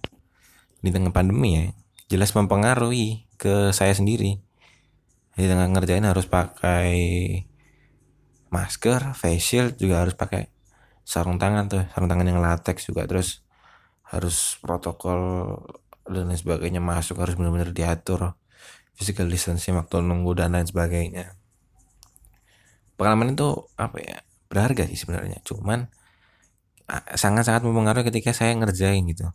di 0.85 0.93
tengah 0.95 1.11
pandemi 1.11 1.51
ya 1.57 1.65
jelas 2.09 2.33
mempengaruhi 2.33 3.29
ke 3.37 3.71
saya 3.77 3.93
sendiri. 3.93 4.41
Di 5.39 5.47
tengah 5.47 5.71
ngerjain 5.71 6.03
harus 6.03 6.27
pakai 6.27 6.91
masker, 8.51 9.15
face 9.15 9.45
shield 9.45 9.73
juga 9.79 10.03
harus 10.03 10.19
pakai 10.19 10.51
sarung 11.07 11.39
tangan 11.39 11.71
tuh, 11.71 11.85
sarung 11.95 12.11
tangan 12.11 12.27
yang 12.27 12.41
latex 12.43 12.89
juga. 12.91 13.07
Terus 13.07 13.47
harus 14.09 14.57
protokol 14.65 15.55
dan 16.09 16.33
lain 16.33 16.41
sebagainya 16.41 16.81
masuk 16.81 17.21
harus 17.21 17.37
benar-benar 17.37 17.71
diatur. 17.71 18.35
Physical 18.99 19.31
distancing 19.31 19.79
waktu 19.79 20.03
nunggu 20.03 20.35
dan 20.35 20.59
lain 20.59 20.67
sebagainya. 20.67 21.39
Pengalaman 22.99 23.39
itu 23.39 23.71
apa 23.79 24.03
ya 24.03 24.19
berharga 24.49 24.89
sih 24.89 24.99
sebenarnya. 24.99 25.41
Cuman 25.45 25.89
sangat-sangat 27.15 27.63
mempengaruhi 27.69 28.09
ketika 28.09 28.33
saya 28.33 28.57
ngerjain 28.57 29.05
gitu. 29.09 29.29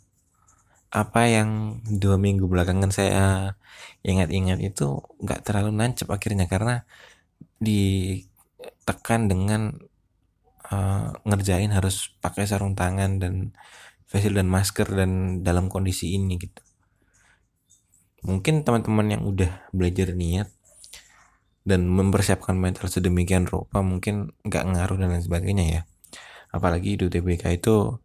Apa 0.93 1.25
yang 1.25 1.81
dua 1.85 2.17
minggu 2.21 2.45
belakangan 2.45 2.89
saya 2.93 3.57
ingat-ingat 4.05 4.61
itu 4.61 5.01
nggak 5.21 5.45
terlalu 5.45 5.73
nancep 5.73 6.09
akhirnya. 6.09 6.49
Karena 6.49 6.81
ditekan 7.61 9.29
dengan 9.29 9.77
uh, 10.69 11.13
ngerjain 11.25 11.69
harus 11.73 12.13
pakai 12.21 12.49
sarung 12.49 12.73
tangan 12.73 13.21
dan 13.21 13.53
facial 14.09 14.37
dan 14.37 14.49
masker 14.49 14.89
dan 14.93 15.41
dalam 15.41 15.69
kondisi 15.69 16.13
ini 16.13 16.37
gitu. 16.37 16.61
Mungkin 18.23 18.63
teman-teman 18.63 19.07
yang 19.19 19.23
udah 19.25 19.67
belajar 19.75 20.15
niat 20.15 20.47
dan 21.63 21.87
mempersiapkan 21.87 22.55
mental 22.59 22.91
sedemikian 22.91 23.47
rupa 23.47 23.79
mungkin 23.79 24.35
nggak 24.43 24.63
ngaruh 24.75 24.97
dan 24.99 25.15
lain 25.15 25.23
sebagainya 25.23 25.65
ya. 25.65 25.81
Apalagi 26.51 26.99
di 26.99 27.07
UTBK 27.07 27.57
itu 27.57 27.97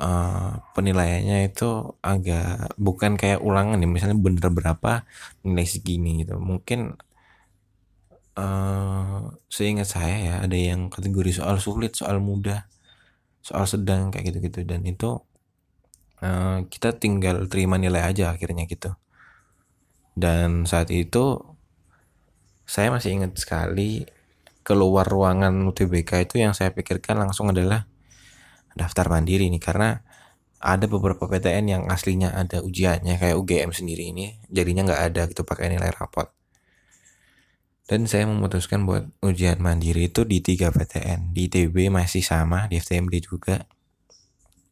uh, 0.00 0.50
penilaiannya 0.72 1.52
itu 1.52 1.96
agak 2.00 2.76
bukan 2.80 3.16
kayak 3.20 3.40
ulangan 3.44 3.80
ya 3.80 3.88
misalnya 3.88 4.16
bener 4.16 4.48
berapa 4.52 5.04
nilai 5.44 5.66
segini 5.68 6.24
gitu. 6.24 6.40
Mungkin 6.40 6.96
uh, 8.40 9.20
seingat 9.52 9.88
saya 9.92 10.16
ya 10.16 10.34
ada 10.44 10.56
yang 10.56 10.88
kategori 10.88 11.40
soal 11.40 11.60
sulit 11.60 11.92
soal 11.96 12.20
mudah 12.24 12.64
soal 13.44 13.68
sedang 13.68 14.08
kayak 14.08 14.32
gitu-gitu. 14.32 14.64
Dan 14.64 14.84
itu 14.88 15.20
uh, 16.24 16.58
kita 16.72 16.96
tinggal 16.96 17.48
terima 17.52 17.76
nilai 17.76 18.00
aja 18.00 18.32
akhirnya 18.32 18.64
gitu. 18.64 18.96
Dan 20.16 20.64
saat 20.64 20.88
itu 20.88 21.55
saya 22.66 22.90
masih 22.90 23.14
ingat 23.14 23.38
sekali 23.38 24.04
keluar 24.66 25.06
ruangan 25.06 25.54
UTBK 25.70 26.26
itu 26.26 26.42
yang 26.42 26.50
saya 26.50 26.74
pikirkan 26.74 27.14
langsung 27.14 27.54
adalah 27.54 27.86
daftar 28.74 29.06
mandiri 29.06 29.46
nih. 29.46 29.62
Karena 29.62 29.94
ada 30.58 30.90
beberapa 30.90 31.30
PTN 31.30 31.64
yang 31.70 31.82
aslinya 31.86 32.34
ada 32.34 32.58
ujiannya 32.66 33.22
kayak 33.22 33.38
UGM 33.38 33.70
sendiri 33.70 34.10
ini 34.10 34.42
jadinya 34.50 34.90
nggak 34.90 35.02
ada 35.14 35.22
gitu 35.30 35.46
pakai 35.46 35.70
nilai 35.70 35.94
rapot. 35.94 36.26
Dan 37.86 38.10
saya 38.10 38.26
memutuskan 38.26 38.82
buat 38.82 39.06
ujian 39.22 39.62
mandiri 39.62 40.10
itu 40.10 40.26
di 40.26 40.42
tiga 40.42 40.74
PTN 40.74 41.30
di 41.30 41.46
ITB 41.46 41.86
masih 41.86 42.26
sama 42.26 42.66
di 42.66 42.82
FTMD 42.82 43.14
juga. 43.22 43.62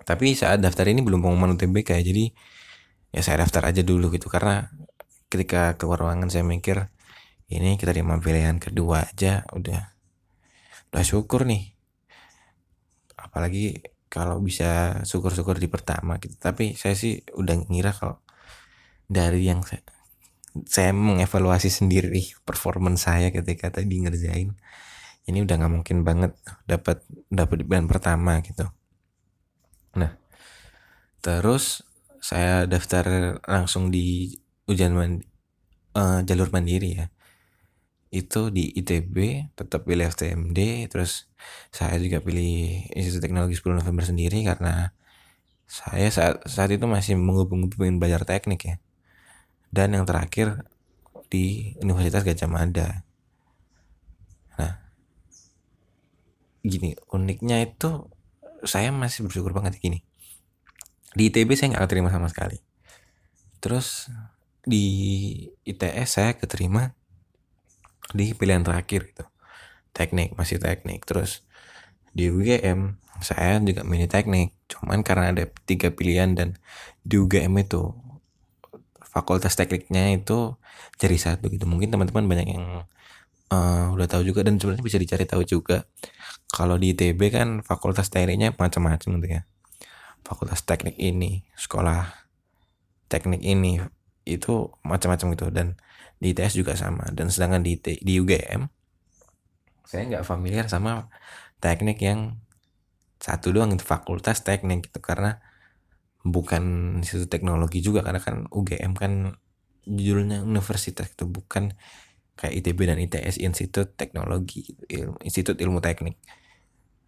Tapi 0.02 0.34
saat 0.34 0.58
daftar 0.58 0.90
ini 0.90 0.98
belum 1.06 1.22
pengumuman 1.22 1.54
UTBK 1.54 2.02
jadi 2.02 2.34
ya 3.14 3.22
saya 3.22 3.46
daftar 3.46 3.70
aja 3.70 3.86
dulu 3.86 4.10
gitu. 4.10 4.26
Karena 4.26 4.66
ketika 5.30 5.78
keluar 5.78 6.02
ruangan 6.02 6.26
saya 6.26 6.42
mikir 6.42 6.90
ini 7.54 7.78
kita 7.78 7.94
terima 7.94 8.18
pilihan 8.18 8.58
kedua 8.58 9.06
aja 9.06 9.46
udah 9.54 9.80
udah 10.90 11.04
syukur 11.04 11.46
nih. 11.46 11.74
Apalagi 13.18 13.82
kalau 14.10 14.38
bisa 14.38 15.02
syukur-syukur 15.02 15.58
di 15.58 15.66
pertama 15.66 16.22
gitu. 16.22 16.38
Tapi 16.38 16.78
saya 16.78 16.94
sih 16.94 17.18
udah 17.34 17.66
ngira 17.66 17.90
kalau 17.90 18.22
dari 19.10 19.46
yang 19.46 19.66
saya, 19.66 19.82
saya 20.70 20.94
mengevaluasi 20.94 21.66
sendiri 21.66 22.22
performance 22.46 23.10
saya 23.10 23.34
ketika 23.34 23.74
tadi 23.74 24.00
ngerjain 24.00 24.54
ini 25.24 25.38
udah 25.40 25.54
nggak 25.56 25.72
mungkin 25.72 26.04
banget 26.04 26.36
dapat 26.68 27.00
dapat 27.32 27.56
di 27.58 27.64
pilihan 27.64 27.88
pertama 27.88 28.38
gitu. 28.44 28.68
Nah 29.96 30.14
terus 31.24 31.82
saya 32.20 32.68
daftar 32.68 33.36
langsung 33.44 33.88
di 33.88 34.32
ujian 34.68 34.96
mandi, 34.96 35.24
uh, 35.96 36.20
jalur 36.24 36.48
mandiri 36.52 36.90
ya 36.96 37.06
itu 38.14 38.54
di 38.54 38.70
ITB 38.78 39.50
tetap 39.58 39.82
pilih 39.82 40.06
FTMD 40.06 40.86
terus 40.86 41.26
saya 41.74 41.98
juga 41.98 42.22
pilih 42.22 42.86
Institut 42.94 43.26
Teknologi 43.26 43.58
10 43.58 43.82
November 43.82 44.06
sendiri 44.06 44.46
karena 44.46 44.94
saya 45.66 46.06
saat 46.14 46.46
saat 46.46 46.70
itu 46.70 46.86
masih 46.86 47.18
menghubung-hubungin 47.18 47.98
belajar 47.98 48.22
teknik 48.22 48.60
ya. 48.62 48.76
Dan 49.74 49.98
yang 49.98 50.06
terakhir 50.06 50.62
di 51.26 51.74
Universitas 51.82 52.22
Gajah 52.22 52.46
Mada. 52.46 53.02
Nah 54.54 54.78
gini 56.62 56.94
uniknya 57.10 57.58
itu 57.66 58.06
saya 58.62 58.94
masih 58.94 59.26
bersyukur 59.26 59.50
banget 59.50 59.82
gini. 59.82 60.06
Di 61.18 61.34
ITB 61.34 61.58
saya 61.58 61.74
nggak 61.74 61.90
terima 61.90 62.14
sama 62.14 62.30
sekali. 62.30 62.62
Terus 63.58 64.06
di 64.62 64.86
ITS 65.66 66.08
saya 66.22 66.38
keterima 66.38 66.94
di 68.12 68.36
pilihan 68.36 68.60
terakhir 68.60 69.08
gitu. 69.14 69.24
Teknik 69.94 70.34
masih 70.36 70.60
teknik. 70.60 71.06
Terus 71.06 71.46
di 72.12 72.28
UGM 72.28 72.98
saya 73.22 73.62
juga 73.62 73.86
milih 73.86 74.10
teknik. 74.10 74.52
Cuman 74.66 75.06
karena 75.06 75.30
ada 75.30 75.44
tiga 75.64 75.94
pilihan 75.94 76.34
dan 76.34 76.58
di 77.06 77.16
UGM 77.16 77.54
itu 77.62 77.94
fakultas 79.14 79.54
tekniknya 79.54 80.18
itu 80.18 80.58
jadi 80.98 81.14
satu 81.14 81.46
gitu. 81.48 81.64
Mungkin 81.70 81.94
teman-teman 81.94 82.26
banyak 82.26 82.48
yang 82.50 82.66
uh, 83.54 83.94
udah 83.94 84.06
tahu 84.10 84.26
juga 84.26 84.42
dan 84.42 84.58
sebenarnya 84.58 84.82
bisa 84.82 84.98
dicari 84.98 85.24
tahu 85.24 85.46
juga. 85.46 85.86
Kalau 86.50 86.78
di 86.78 86.94
ITB 86.94 87.20
kan 87.30 87.48
fakultas 87.62 88.10
tekniknya 88.10 88.54
macam-macam 88.58 89.08
gitu 89.22 89.28
ya. 89.30 89.42
Fakultas 90.24 90.66
teknik 90.66 90.96
ini 90.98 91.46
sekolah 91.54 92.10
teknik 93.06 93.42
ini 93.44 93.78
itu 94.26 94.72
macam-macam 94.82 95.26
gitu. 95.38 95.46
Dan 95.54 95.78
di 96.24 96.32
ITS 96.32 96.56
juga 96.56 96.72
sama. 96.72 97.04
Dan 97.12 97.28
sedangkan 97.28 97.60
di 97.60 97.76
di 97.78 98.16
UGM 98.16 98.64
saya 99.84 100.02
nggak 100.08 100.24
familiar 100.24 100.66
sama 100.66 101.12
teknik 101.60 102.00
yang 102.00 102.40
satu 103.20 103.52
doang 103.52 103.76
itu 103.76 103.84
fakultas 103.84 104.40
teknik 104.40 104.88
gitu. 104.88 105.04
Karena 105.04 105.38
bukan 106.24 106.96
institut 107.04 107.28
teknologi 107.28 107.84
juga 107.84 108.00
karena 108.00 108.24
kan 108.24 108.48
UGM 108.48 108.96
kan 108.96 109.36
judulnya 109.84 110.40
universitas 110.40 111.12
itu 111.12 111.28
bukan 111.28 111.76
kayak 112.34 112.54
ITB 112.64 112.78
dan 112.88 112.98
ITS 112.98 113.38
Institut 113.38 113.94
Teknologi 113.94 114.74
ilmu, 114.90 115.20
Institut 115.22 115.60
Ilmu 115.60 115.78
Teknik. 115.78 116.18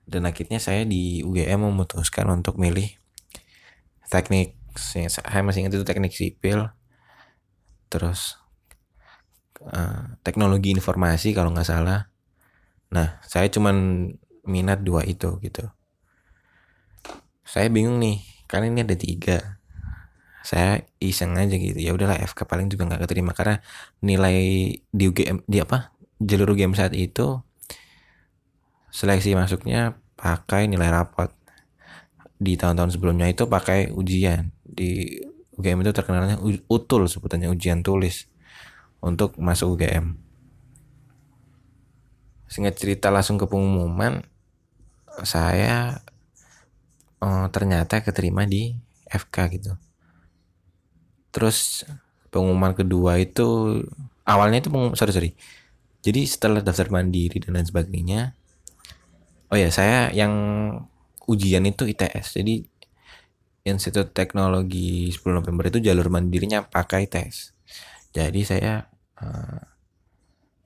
Dan 0.06 0.22
akhirnya 0.22 0.62
saya 0.62 0.86
di 0.86 1.26
UGM 1.26 1.66
memutuskan 1.66 2.30
untuk 2.30 2.62
milih 2.62 2.94
teknik 4.06 4.54
saya 4.78 5.42
masih 5.42 5.66
ingat 5.66 5.74
itu 5.74 5.82
teknik 5.82 6.14
sipil. 6.14 6.70
Terus 7.90 8.38
uh, 9.64 10.20
teknologi 10.20 10.72
informasi 10.74 11.32
kalau 11.32 11.52
nggak 11.52 11.68
salah. 11.68 12.10
Nah 12.92 13.18
saya 13.24 13.48
cuman 13.48 14.08
minat 14.46 14.82
dua 14.84 15.02
itu 15.06 15.38
gitu. 15.42 15.64
Saya 17.46 17.70
bingung 17.70 17.98
nih 18.02 18.22
karena 18.50 18.70
ini 18.70 18.80
ada 18.84 18.96
tiga. 18.98 19.38
Saya 20.46 20.86
iseng 21.02 21.34
aja 21.34 21.58
gitu 21.58 21.74
ya 21.74 21.90
udahlah 21.90 22.22
FK 22.22 22.46
paling 22.46 22.70
juga 22.70 22.86
nggak 22.86 23.08
keterima. 23.08 23.34
Karena 23.34 23.58
nilai 24.02 24.70
di 24.78 25.04
UGM 25.08 25.46
di 25.46 25.58
apa 25.58 25.94
jalur 26.22 26.54
UGM 26.54 26.74
saat 26.78 26.94
itu 26.94 27.42
seleksi 28.90 29.34
masuknya 29.34 29.98
pakai 30.14 30.70
nilai 30.70 30.88
rapot. 30.92 31.32
Di 32.36 32.54
tahun-tahun 32.60 32.94
sebelumnya 32.94 33.32
itu 33.32 33.48
pakai 33.48 33.90
ujian. 33.90 34.52
Di 34.62 35.18
UGM 35.56 35.82
itu 35.82 35.92
terkenalnya 35.96 36.36
utul 36.68 37.08
sebutannya 37.08 37.48
ujian 37.48 37.80
tulis 37.80 38.28
untuk 39.06 39.38
masuk 39.38 39.78
UGM 39.78 40.26
sehingga 42.46 42.70
cerita 42.70 43.10
langsung 43.10 43.38
ke 43.38 43.46
pengumuman 43.46 44.22
saya 45.26 46.02
oh, 47.18 47.50
ternyata 47.50 48.02
keterima 48.02 48.46
di 48.46 48.76
FK 49.10 49.36
gitu. 49.58 49.72
Terus 51.34 51.84
pengumuman 52.30 52.72
kedua 52.72 53.18
itu 53.18 53.80
awalnya 54.22 54.62
itu 54.62 54.70
pengumuman 54.70 54.98
sorry 54.98 55.12
sorry. 55.14 55.30
Jadi 56.06 56.22
setelah 56.22 56.62
daftar 56.62 56.88
mandiri 56.88 57.42
dan 57.42 57.58
lain 57.58 57.66
sebagainya 57.66 58.20
oh 59.50 59.58
ya 59.58 59.70
saya 59.70 60.10
yang 60.14 60.32
ujian 61.26 61.66
itu 61.66 61.86
ITS 61.86 62.38
jadi 62.38 62.62
Institut 63.66 64.14
Teknologi 64.14 65.10
10 65.10 65.42
November 65.42 65.66
itu 65.66 65.82
jalur 65.82 66.06
mandirinya 66.06 66.70
pakai 66.70 67.10
tes. 67.10 67.50
Jadi 68.14 68.46
saya 68.46 68.86
uh, 69.20 69.60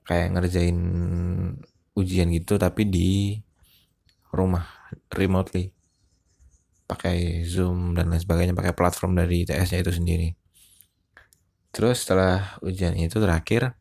kayak 0.07 0.27
ngerjain 0.35 0.79
ujian 1.95 2.27
gitu 2.31 2.55
tapi 2.55 2.87
di 2.87 3.37
rumah 4.31 4.63
remotely 5.11 5.71
pakai 6.87 7.47
Zoom 7.47 7.95
dan 7.95 8.11
lain 8.11 8.19
sebagainya 8.19 8.51
pakai 8.51 8.75
platform 8.75 9.15
dari 9.15 9.47
ITS-nya 9.47 9.79
itu 9.79 9.95
sendiri. 9.95 10.29
Terus 11.71 12.03
setelah 12.03 12.59
ujian 12.59 12.99
itu 12.99 13.15
terakhir 13.15 13.79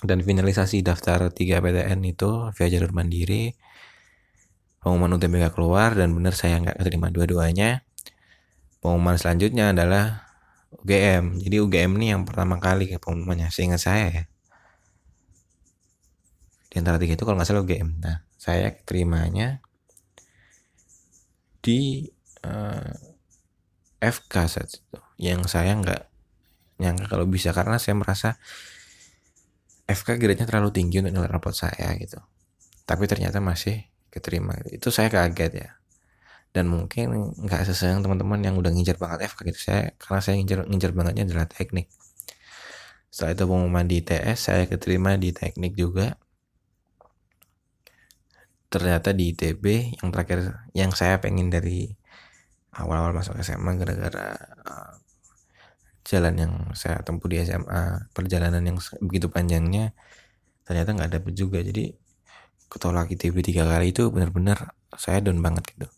dan 0.00 0.24
finalisasi 0.24 0.80
daftar 0.80 1.28
3 1.28 1.36
PTN 1.36 2.00
itu 2.08 2.48
via 2.56 2.68
jalur 2.72 2.94
mandiri 2.96 3.52
pengumuman 4.78 5.18
UTBK 5.18 5.52
keluar 5.52 5.92
dan 5.98 6.14
benar 6.14 6.32
saya 6.38 6.62
nggak 6.62 6.78
keterima 6.78 7.10
dua-duanya 7.10 7.82
pengumuman 8.78 9.18
selanjutnya 9.18 9.74
adalah 9.74 10.27
UGM. 10.74 11.40
Jadi 11.40 11.56
UGM 11.64 11.92
ini 12.00 12.06
yang 12.12 12.22
pertama 12.28 12.60
kali 12.60 12.88
ke 12.88 13.00
pengumumannya, 13.00 13.48
seingat 13.48 13.80
saya 13.80 14.06
ya. 14.12 14.24
Di 16.68 16.76
antara 16.84 17.00
tiga 17.00 17.16
itu 17.16 17.24
kalau 17.24 17.40
nggak 17.40 17.48
salah 17.48 17.64
UGM. 17.64 18.04
Nah, 18.04 18.24
saya 18.36 18.76
terimanya 18.84 19.64
di 21.64 22.12
uh, 22.44 22.92
eh, 24.04 24.10
FK 24.12 24.34
saat 24.46 24.68
itu. 24.68 24.98
Yang 25.18 25.56
saya 25.56 25.72
nggak 25.80 26.02
nyangka 26.78 27.10
kalau 27.10 27.26
bisa 27.26 27.50
karena 27.50 27.80
saya 27.80 27.96
merasa 27.96 28.38
FK 29.88 30.20
grade-nya 30.20 30.44
terlalu 30.44 30.70
tinggi 30.70 31.00
untuk 31.00 31.16
nilai 31.16 31.32
rapot 31.32 31.56
saya 31.56 31.96
gitu. 31.96 32.20
Tapi 32.84 33.08
ternyata 33.08 33.40
masih 33.40 33.88
keterima. 34.12 34.52
Itu 34.68 34.92
saya 34.92 35.08
kaget 35.08 35.52
ya 35.64 35.77
dan 36.52 36.64
mungkin 36.68 37.36
nggak 37.36 37.62
sesayang 37.68 38.00
teman-teman 38.00 38.40
yang 38.40 38.56
udah 38.56 38.72
ngincar 38.72 38.96
banget 38.96 39.28
FK 39.32 39.38
gitu. 39.52 39.60
Saya 39.70 39.92
karena 40.00 40.20
saya 40.24 40.34
ngincar 40.40 40.58
ngincar 40.68 40.90
bangetnya 40.96 41.24
adalah 41.28 41.46
teknik. 41.48 41.86
Setelah 43.12 43.32
itu 43.36 43.44
pengumuman 43.48 43.86
di 43.88 43.96
ITS 44.00 44.38
saya 44.38 44.64
keterima 44.64 45.16
di 45.20 45.30
teknik 45.32 45.72
juga. 45.76 46.16
Ternyata 48.68 49.16
di 49.16 49.32
ITB 49.32 49.64
yang 50.00 50.08
terakhir 50.12 50.40
yang 50.76 50.92
saya 50.92 51.16
pengen 51.20 51.48
dari 51.48 51.88
awal-awal 52.76 53.16
masuk 53.16 53.40
SMA 53.40 53.80
gara-gara 53.80 54.28
uh, 54.68 54.92
jalan 56.04 56.34
yang 56.36 56.52
saya 56.76 57.00
tempuh 57.00 57.28
di 57.32 57.40
SMA 57.44 58.12
perjalanan 58.12 58.60
yang 58.64 58.76
begitu 59.04 59.28
panjangnya 59.32 59.92
ternyata 60.64 60.96
nggak 60.96 61.10
dapet 61.20 61.32
juga. 61.36 61.60
Jadi 61.64 61.92
ketolak 62.68 63.08
ITB 63.12 63.40
tiga 63.40 63.64
kali 63.64 63.92
itu 63.92 64.12
benar-benar 64.12 64.76
saya 64.96 65.24
down 65.24 65.40
banget 65.40 65.64
gitu 65.76 65.88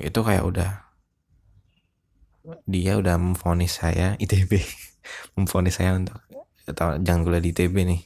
itu 0.00 0.20
kayak 0.24 0.44
udah 0.44 0.70
dia 2.64 2.96
udah 2.96 3.20
memfonis 3.20 3.84
saya 3.84 4.16
ITB 4.22 4.64
memfonis 5.36 5.76
saya 5.76 5.96
untuk 5.96 6.16
jangan 6.78 7.26
kuliah 7.26 7.42
di 7.42 7.50
ITB 7.50 7.74
nih. 7.82 8.00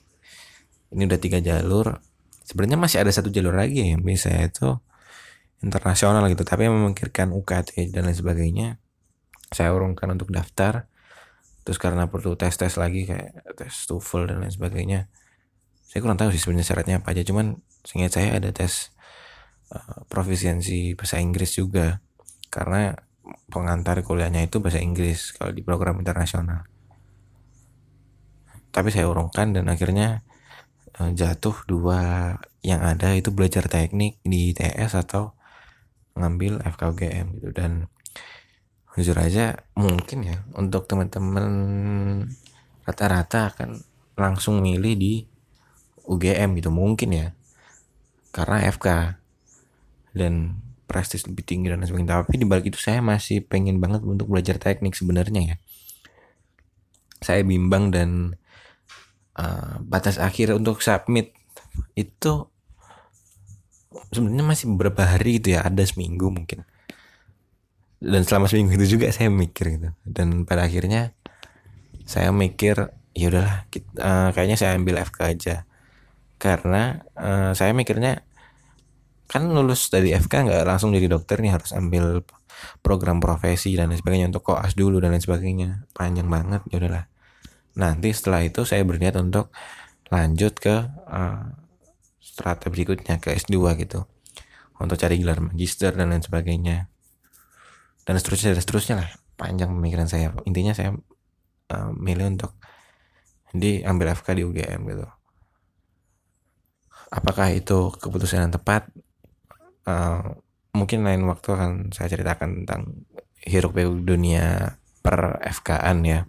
Ini 0.94 1.02
udah 1.10 1.20
tiga 1.20 1.38
jalur. 1.42 2.00
Sebenarnya 2.44 2.78
masih 2.80 3.02
ada 3.02 3.10
satu 3.12 3.28
jalur 3.28 3.56
lagi 3.56 3.82
yang 3.82 4.00
bisa 4.04 4.30
itu 4.30 4.78
internasional 5.60 6.24
gitu. 6.32 6.44
Tapi 6.46 6.68
memikirkan 6.68 7.34
UKT 7.34 7.92
dan 7.92 8.08
lain 8.08 8.16
sebagainya 8.16 8.68
saya 9.52 9.74
urungkan 9.74 10.14
untuk 10.14 10.30
daftar. 10.32 10.88
Terus 11.64 11.80
karena 11.80 12.08
perlu 12.08 12.36
tes 12.36 12.52
tes 12.56 12.72
lagi 12.76 13.08
kayak 13.08 13.56
tes 13.56 13.72
TOEFL 13.88 14.32
dan 14.32 14.36
lain 14.44 14.52
sebagainya 14.52 15.00
saya 15.84 16.00
kurang 16.04 16.18
tahu 16.18 16.34
sih 16.34 16.40
sebenarnya 16.42 16.66
syaratnya 16.66 16.96
apa 17.00 17.12
aja. 17.12 17.22
Cuman 17.24 17.60
seingat 17.84 18.16
saya 18.16 18.36
ada 18.38 18.50
tes 18.50 18.93
Eh, 19.74 20.06
profisiensi 20.06 20.94
bahasa 20.94 21.18
Inggris 21.18 21.58
juga. 21.58 21.98
Karena 22.46 22.94
pengantar 23.50 23.98
kuliahnya 24.06 24.46
itu 24.46 24.62
bahasa 24.62 24.78
Inggris 24.78 25.34
kalau 25.34 25.50
di 25.50 25.66
program 25.66 25.98
internasional. 25.98 26.62
Tapi 28.70 28.88
saya 28.90 29.06
urungkan 29.10 29.54
dan 29.54 29.70
akhirnya 29.70 30.26
uh, 30.98 31.10
jatuh 31.14 31.54
dua 31.66 32.34
yang 32.62 32.82
ada 32.82 33.14
itu 33.14 33.30
belajar 33.30 33.70
teknik 33.70 34.18
di 34.26 34.50
ITS 34.50 34.98
atau 34.98 35.34
ngambil 36.18 36.62
FKUGM 36.62 37.26
gitu. 37.38 37.50
Dan 37.54 37.90
jujur 38.94 39.18
aja 39.18 39.58
mungkin 39.74 40.22
ya 40.22 40.38
untuk 40.54 40.86
teman-teman 40.86 41.46
rata-rata 42.86 43.50
akan 43.50 43.82
langsung 44.14 44.62
milih 44.62 44.94
di 44.94 45.14
UGM 46.06 46.58
gitu. 46.58 46.70
Mungkin 46.70 47.10
ya 47.14 47.28
karena 48.34 48.66
FK 48.70 49.18
dan 50.14 50.62
prestis 50.86 51.26
lebih 51.26 51.42
tinggi 51.42 51.68
dan 51.68 51.82
sebagainya. 51.82 52.22
Tapi 52.24 52.38
di 52.38 52.46
balik 52.46 52.70
itu 52.70 52.78
saya 52.78 53.02
masih 53.02 53.42
pengen 53.44 53.82
banget 53.82 54.06
untuk 54.06 54.30
belajar 54.30 54.56
teknik 54.56 54.94
sebenarnya 54.94 55.54
ya. 55.54 55.56
Saya 57.18 57.42
bimbang 57.42 57.90
dan 57.90 58.38
uh, 59.34 59.80
batas 59.82 60.22
akhir 60.22 60.54
untuk 60.54 60.80
submit 60.80 61.34
itu 61.98 62.46
sebenarnya 64.14 64.44
masih 64.46 64.66
beberapa 64.74 65.02
hari 65.06 65.42
gitu 65.42 65.58
ya 65.58 65.66
ada 65.66 65.82
seminggu 65.82 66.30
mungkin. 66.30 66.62
Dan 68.04 68.22
selama 68.22 68.46
seminggu 68.46 68.76
itu 68.76 68.98
juga 68.98 69.08
saya 69.10 69.32
mikir 69.32 69.80
gitu. 69.80 69.90
Dan 70.04 70.44
pada 70.44 70.68
akhirnya 70.68 71.16
saya 72.04 72.30
mikir 72.30 72.92
ya 73.16 73.26
udahlah 73.30 73.64
uh, 73.98 74.28
kayaknya 74.36 74.56
saya 74.60 74.76
ambil 74.76 75.00
FK 75.00 75.18
aja. 75.24 75.56
Karena 76.36 77.00
uh, 77.16 77.56
saya 77.56 77.72
mikirnya 77.72 78.23
kan 79.24 79.48
lulus 79.48 79.88
dari 79.88 80.12
FK 80.12 80.48
nggak 80.48 80.62
langsung 80.68 80.92
jadi 80.92 81.08
dokter 81.08 81.40
nih 81.40 81.56
harus 81.56 81.72
ambil 81.72 82.22
program 82.80 83.18
profesi 83.18 83.74
dan 83.74 83.90
lain 83.90 83.98
sebagainya 83.98 84.30
untuk 84.30 84.54
koas 84.54 84.76
dulu 84.76 85.00
dan 85.02 85.12
lain 85.12 85.24
sebagainya. 85.24 85.88
Panjang 85.96 86.28
banget 86.28 86.62
ya 86.70 87.08
nanti 87.74 88.14
setelah 88.14 88.46
itu 88.46 88.62
saya 88.62 88.86
berniat 88.86 89.18
untuk 89.18 89.50
lanjut 90.08 90.54
ke 90.62 90.76
uh, 91.10 91.42
strata 92.22 92.70
berikutnya 92.70 93.18
ke 93.18 93.34
S2 93.34 93.58
gitu. 93.82 94.06
Untuk 94.78 94.98
cari 94.98 95.22
gelar 95.22 95.38
magister 95.38 95.94
dan 95.94 96.10
lain 96.10 96.22
sebagainya. 96.22 96.90
Dan 98.04 98.18
seterusnya 98.18 98.54
dan 98.54 98.62
seterusnya 98.62 98.94
lah. 99.02 99.10
Panjang 99.34 99.70
pemikiran 99.70 100.06
saya. 100.06 100.34
Intinya 100.46 100.74
saya 100.74 100.94
uh, 101.74 101.90
milih 101.94 102.38
untuk 102.38 102.54
di 103.54 103.82
ambil 103.86 104.14
FK 104.18 104.38
di 104.38 104.42
UGM 104.42 104.80
gitu. 104.90 105.06
Apakah 107.14 107.54
itu 107.54 107.94
keputusan 107.94 108.50
yang 108.50 108.52
tepat 108.54 108.90
uh, 109.88 110.36
mungkin 110.74 111.06
lain 111.06 111.22
waktu 111.30 111.48
akan 111.54 111.72
saya 111.94 112.10
ceritakan 112.10 112.64
tentang 112.64 113.06
hiruk 113.44 113.76
pikuk 113.76 114.02
dunia 114.02 114.76
per 115.04 115.38
FK-an 115.40 115.98
ya. 116.04 116.20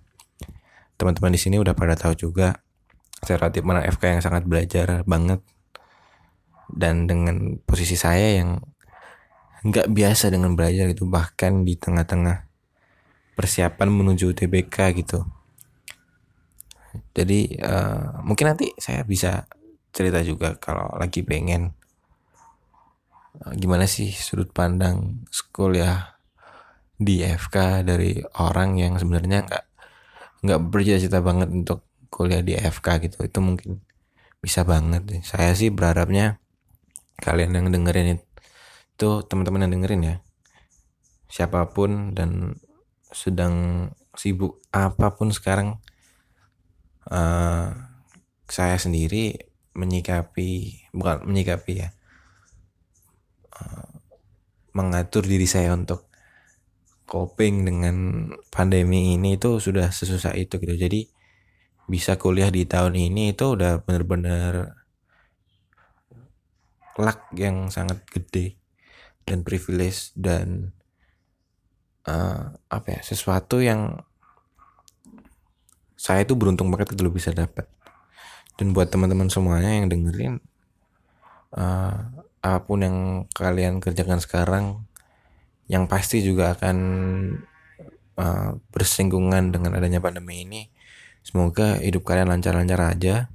Teman-teman 0.96 1.34
di 1.34 1.39
sini 1.39 1.60
udah 1.60 1.76
pada 1.76 1.96
tahu 1.96 2.15
juga 2.15 2.63
saya 3.24 3.41
relatif 3.41 3.65
mana 3.65 3.84
FK 3.84 4.20
yang 4.20 4.24
sangat 4.24 4.44
belajar 4.46 5.02
banget. 5.04 5.41
Dan 6.65 7.06
dengan 7.06 7.62
posisi 7.63 7.96
saya 7.96 8.41
yang 8.41 8.60
nggak 9.65 9.89
biasa 9.89 10.30
dengan 10.30 10.54
belajar 10.54 10.86
itu 10.86 11.10
bahkan 11.10 11.65
di 11.65 11.74
tengah-tengah 11.74 12.46
persiapan 13.34 13.89
menuju 13.89 14.32
UTBK 14.38 14.94
gitu. 15.02 15.26
Jadi 17.15 17.60
uh, 17.60 18.24
mungkin 18.24 18.56
nanti 18.56 18.72
saya 18.80 19.04
bisa 19.04 19.50
cerita 19.96 20.20
juga 20.24 20.56
kalau 20.60 20.91
lagi 21.00 21.24
pengen 21.24 21.76
gimana 23.56 23.86
sih 23.86 24.12
sudut 24.12 24.50
pandang 24.52 25.28
sekolah 25.30 26.19
di 26.95 27.21
FK 27.21 27.84
dari 27.84 28.24
orang 28.39 28.80
yang 28.80 28.95
sebenarnya 28.95 29.43
nggak 29.43 29.65
nggak 30.45 30.60
bercita-cita 30.71 31.19
banget 31.19 31.52
untuk 31.52 31.84
kuliah 32.08 32.39
di 32.39 32.56
FK 32.56 32.88
gitu? 33.04 33.17
Itu 33.28 33.39
mungkin 33.43 33.84
bisa 34.39 34.62
banget 34.63 35.26
saya 35.26 35.52
sih 35.58 35.74
berharapnya 35.74 36.38
kalian 37.19 37.58
yang 37.58 37.67
dengerin 37.74 38.21
itu 38.95 39.10
teman-teman 39.28 39.67
yang 39.67 39.74
dengerin 39.80 40.02
ya. 40.04 40.15
Siapa 41.28 41.74
pun 41.76 42.15
dan 42.15 42.56
sedang 43.12 43.89
sibuk 44.15 44.63
apa 44.71 45.12
pun 45.15 45.32
sekarang 45.36 45.84
uh, 47.12 47.67
saya 48.48 48.78
sendiri 48.80 49.36
menyikapi 49.76 50.84
bukan 50.95 51.28
menyikapi 51.28 51.84
ya 51.84 51.89
uh, 53.60 53.89
mengatur 54.76 55.24
diri 55.24 55.48
saya 55.48 55.72
untuk 55.72 56.12
coping 57.06 57.63
dengan 57.63 57.96
pandemi 58.50 59.13
ini 59.15 59.38
itu 59.38 59.62
sudah 59.62 59.94
sesusah 59.94 60.34
itu 60.36 60.58
gitu. 60.58 60.76
Jadi 60.76 61.08
bisa 61.86 62.18
kuliah 62.18 62.50
di 62.50 62.65
tahun 62.65 62.98
ini 62.98 63.38
itu 63.38 63.54
udah 63.54 63.86
bener-bener 63.86 64.74
luck 66.98 67.30
yang 67.38 67.70
sangat 67.70 68.02
gede 68.10 68.58
dan 69.28 69.46
privilege 69.46 70.12
dan 70.18 70.74
uh, 72.10 72.58
apa 72.70 72.88
ya 72.89 73.02
sesuatu 73.06 73.62
yang 73.62 74.02
saya 75.96 76.26
itu 76.26 76.38
beruntung 76.38 76.70
banget 76.74 76.94
gitu 76.94 77.10
bisa 77.10 77.32
dapat. 77.32 77.70
Dan 78.56 78.72
buat 78.72 78.88
teman-teman 78.88 79.28
semuanya 79.28 79.84
yang 79.84 79.91
dengerin 79.91 80.39
uh, 81.60 81.98
apa 82.45 82.62
pun 82.62 82.86
yang 82.86 82.97
kalian 83.34 83.81
kerjakan 83.81 84.21
sekarang 84.21 84.86
yang 85.65 85.89
pasti 85.89 86.21
juga 86.21 86.53
akan 86.53 86.77
uh, 88.21 88.49
bersinggungan 88.69 89.49
dengan 89.49 89.73
adanya 89.73 89.97
pandemi 89.97 90.45
ini. 90.45 90.69
Semoga 91.25 91.81
hidup 91.81 92.05
kalian 92.05 92.29
lancar-lancar 92.29 92.77
aja. 92.86 93.34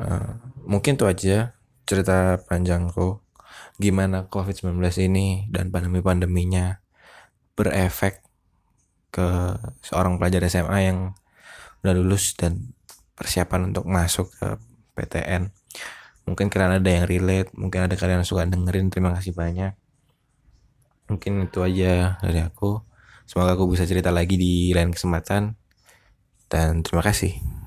Uh, 0.00 0.40
mungkin 0.64 0.96
itu 0.96 1.04
aja 1.04 1.52
cerita 1.84 2.40
panjangku. 2.48 3.20
Gimana 3.76 4.24
COVID-19 4.32 4.80
ini 5.04 5.44
dan 5.52 5.68
pandemi-pandeminya 5.68 6.80
berefek 7.52 8.24
ke 9.12 9.28
seorang 9.84 10.16
pelajar 10.16 10.42
SMA 10.48 10.78
yang 10.90 10.98
udah 11.84 11.92
lulus 11.92 12.32
dan 12.34 12.72
persiapan 13.14 13.70
untuk 13.70 13.84
masuk 13.84 14.32
ke 14.32 14.48
PTN. 14.96 15.52
Mungkin 16.24 16.48
kalian 16.48 16.80
ada 16.80 16.90
yang 16.90 17.04
relate, 17.04 17.52
mungkin 17.52 17.84
ada 17.84 17.94
kalian 17.96 18.24
yang 18.24 18.28
suka 18.28 18.48
dengerin. 18.48 18.88
Terima 18.88 19.12
kasih 19.12 19.36
banyak. 19.36 19.72
Mungkin 21.12 21.48
itu 21.48 21.60
aja 21.60 22.16
dari 22.24 22.40
aku. 22.40 22.80
Semoga 23.28 23.56
aku 23.56 23.68
bisa 23.72 23.84
cerita 23.84 24.08
lagi 24.08 24.40
di 24.40 24.72
lain 24.72 24.92
kesempatan. 24.92 25.56
Dan 26.48 26.84
terima 26.84 27.04
kasih. 27.04 27.63